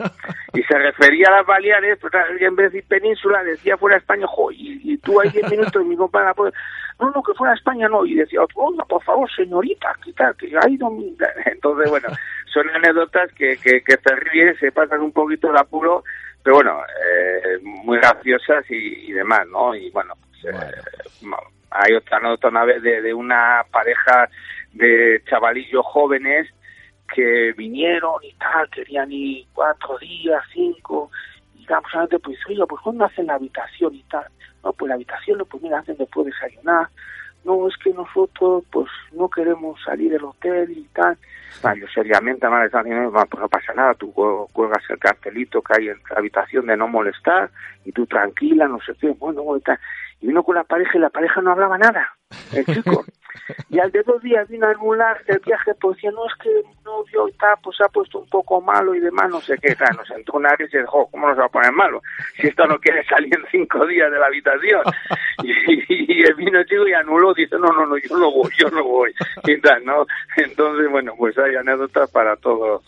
[0.54, 4.26] Y se refería a las Baleares, pues, en vez de península, decía fuera de España,
[4.28, 6.54] jo, y, y tú ahí 10 minutos y mi compañera, pues,
[7.02, 10.36] no, no, que fuera de España no, y decía, oiga, por favor, señorita, ¿qué tal?
[10.38, 11.18] Que ha ido mi...
[11.46, 12.10] Entonces, bueno,
[12.54, 16.04] son anécdotas que, que, que te ríes, se pasan un poquito de apuro,
[16.44, 19.76] pero bueno, eh, muy graciosas y, y demás, ¿no?
[19.76, 20.72] Y bueno, pues, eh,
[21.72, 24.30] hay otra anécdota una vez de, de una pareja
[24.74, 26.48] de chavalillos jóvenes
[27.14, 31.12] que vinieron y tal, querían ir cuatro días, cinco,
[31.62, 31.82] y la
[32.20, 34.26] pues, oiga, pues ¿cuándo hacen la habitación y tal?
[34.64, 36.88] No, pues la habitación, pues mira, hacen después de desayunar.
[37.44, 41.18] No, es que nosotros pues no queremos salir del hotel y tal.
[41.64, 45.88] Ah, yo seriamente, "Va, pues no pasa nada, tú cu- cuelgas el cartelito que hay
[45.90, 47.50] en la habitación de no molestar
[47.84, 49.80] y tú tranquila, no sé qué, bueno, bueno, y tal.
[50.22, 52.16] Y vino con la pareja y la pareja no hablaba nada,
[52.54, 53.06] el chico.
[53.70, 56.50] Y al de dos días vino a anular el viaje, pues decía, no, es que
[56.50, 59.76] mi novio está, pues se ha puesto un poco malo y demás, no sé qué,
[59.76, 62.02] claro, nos entró una risa y dijo, ¿cómo nos va a poner malo?
[62.36, 64.82] Si esto no quiere salir en cinco días de la habitación.
[65.44, 65.52] Y,
[65.88, 68.84] y el vino chico y anuló, dice, no, no, no, yo no voy, yo no
[68.84, 69.12] voy.
[69.46, 70.06] Y tal, ¿no?
[70.38, 72.84] Entonces, bueno, pues hay anécdotas para todos.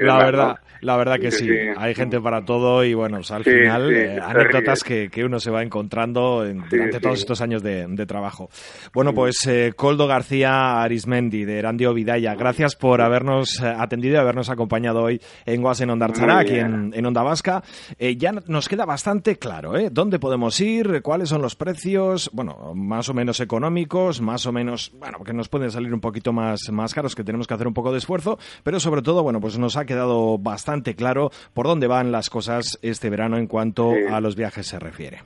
[0.00, 1.48] La verdad, la verdad que sí.
[1.76, 5.24] Hay gente para todo y bueno, pues, al Sí, final sí, eh, anécdotas que, que
[5.24, 8.50] uno se va encontrando en- durante todos estos años de, de trabajo.
[8.92, 14.18] Bueno, pues eh, Coldo García Arismendi de Erandio Vidaya, gracias por habernos eh, atendido y
[14.18, 17.62] habernos acompañado hoy en Guas en Ondartzara, Muy aquí en, en Onda Vasca.
[17.98, 19.88] Eh, ya nos queda bastante claro, ¿eh?
[19.92, 21.00] ¿Dónde podemos ir?
[21.02, 22.28] ¿Cuáles son los precios?
[22.32, 26.32] Bueno, más o menos económicos, más o menos, bueno, que nos pueden salir un poquito
[26.32, 29.40] más, más caros, que tenemos que hacer un poco de esfuerzo, pero sobre todo, bueno,
[29.44, 33.92] pues nos ha quedado bastante claro por dónde van las cosas este verano en cuanto
[33.92, 34.00] Sí.
[34.10, 35.18] a los viajes se refiere.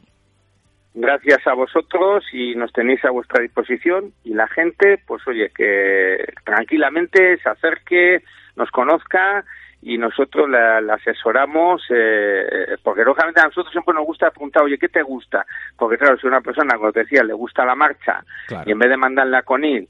[0.92, 6.16] Gracias a vosotros y nos tenéis a vuestra disposición y la gente, pues oye, que
[6.44, 8.24] tranquilamente se acerque,
[8.56, 9.44] nos conozca
[9.82, 14.78] y nosotros la, la asesoramos, eh, porque lógicamente a nosotros siempre nos gusta preguntar, oye,
[14.78, 15.46] ¿qué te gusta?
[15.76, 18.64] Porque claro, si una persona, como te decía, le gusta la marcha Claro.
[18.68, 19.86] y en vez de mandarla con él,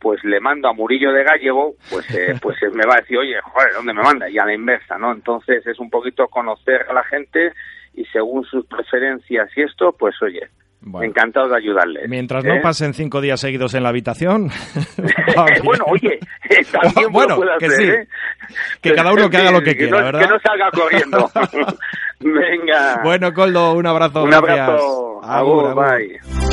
[0.00, 3.18] pues le mando a Murillo de Gallego, pues eh, pues eh, me va a decir,
[3.18, 4.28] oye, joder, ¿dónde me manda?
[4.30, 5.12] Y a la inversa, ¿no?
[5.12, 7.52] Entonces es un poquito conocer a la gente
[7.94, 10.48] y según sus preferencias y esto, pues oye,
[10.82, 11.08] Bueno.
[11.08, 12.08] encantado de ayudarles.
[12.08, 12.48] Mientras ¿eh?
[12.48, 14.48] no pasen cinco días seguidos en la habitación.
[15.64, 16.18] bueno, oye,
[16.50, 17.88] eh, también Bueno, que hacer, sí.
[17.90, 18.08] ¿eh?
[18.82, 20.20] Que cada uno que haga lo que Que quiera, no- ¿verdad?
[20.20, 21.30] Que no salga corriendo.
[22.20, 23.00] Venga.
[23.02, 24.24] Bueno, Coldo, un abrazo.
[24.24, 24.58] un gracias.
[24.58, 25.20] abrazo.
[25.24, 25.98] Agur, Agur, agur.
[25.98, 26.45] bye.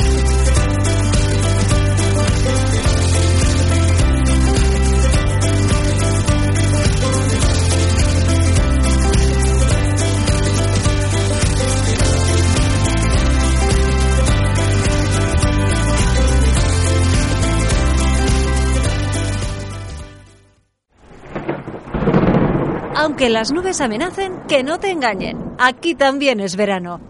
[22.96, 25.38] Aunque las nubes amenacen, que no te engañen.
[25.58, 27.00] Aquí también es verano.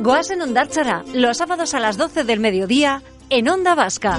[0.00, 4.18] Goasen Ondartzara, los sábados a las 12 del mediodía, en Onda Vasca.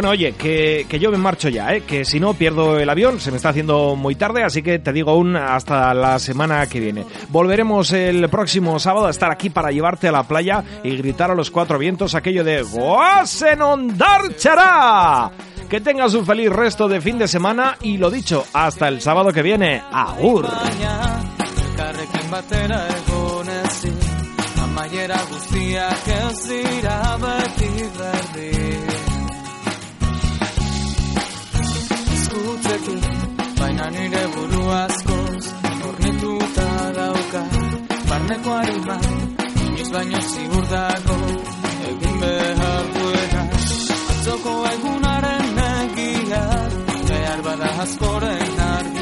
[0.00, 1.82] Bueno, oye, que, que yo me marcho ya, ¿eh?
[1.82, 4.94] que si no pierdo el avión, se me está haciendo muy tarde, así que te
[4.94, 7.04] digo un hasta la semana que viene.
[7.28, 11.34] Volveremos el próximo sábado a estar aquí para llevarte a la playa y gritar a
[11.34, 15.32] los cuatro vientos aquello de ¡Goasen Ondartzara!
[15.68, 19.34] Que tengas un feliz resto de fin de semana y lo dicho, hasta el sábado
[19.34, 19.82] que viene.
[19.92, 20.48] ¡Agur!
[24.62, 28.99] Amaiera guztiak ez dira beti berdin
[32.80, 35.44] Ezkutzekin, baina nire buru askoz
[35.84, 37.42] Hornituta dauka,
[38.08, 38.96] barneko harima
[39.64, 41.18] Inoiz baino ziur dago,
[41.90, 43.44] egin behar duena.
[44.14, 46.44] Atzoko egunaren egia
[47.10, 48.99] Behar bada askoren argia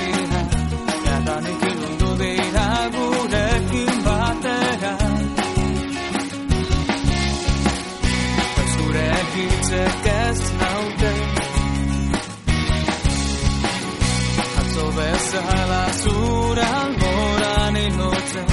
[15.39, 16.71] bezala zura
[17.01, 18.49] moran ilotzen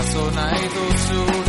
[0.00, 1.47] Azo nahi duzura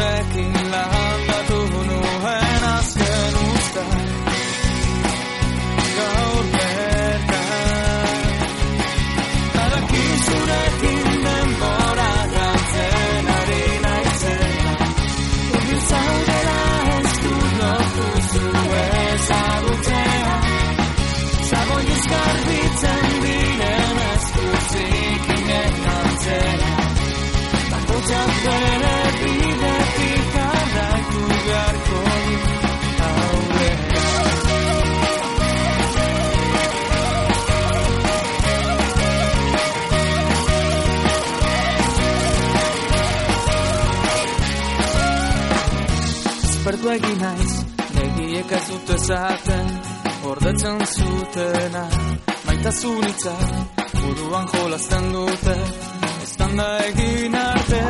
[46.89, 47.51] Espertu egin naiz,
[47.93, 49.67] begiek ez dute zaten,
[50.23, 51.83] gordetzen zutena,
[52.47, 53.33] maitasun hitza,
[53.99, 55.55] buruan jolazten dute,
[56.23, 56.47] ez da
[56.87, 57.81] egin arte,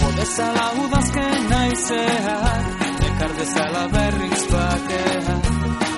[0.00, 5.36] bodezala udazken naizeak, ekar dezala berriz bakea,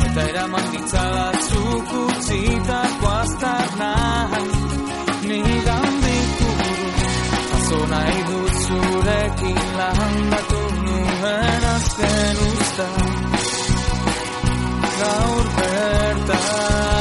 [0.09, 4.37] eta eraman ditzala zuk utzitako aztarnak,
[5.31, 6.93] nigandik buru,
[7.57, 10.64] Azo nahi dut zurekin landatu
[11.97, 12.87] zen usta
[15.01, 16.95] gaur bertan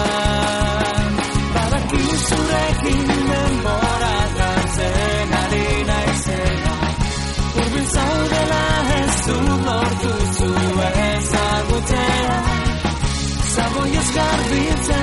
[1.53, 6.75] Badaki zurekin denbora galtzen ari naizela
[7.59, 8.65] Urbil zaudela
[8.99, 9.37] ez du
[9.67, 10.49] lortu zu
[11.09, 12.37] ezagutea
[13.55, 15.02] Zaboi ez garbitzen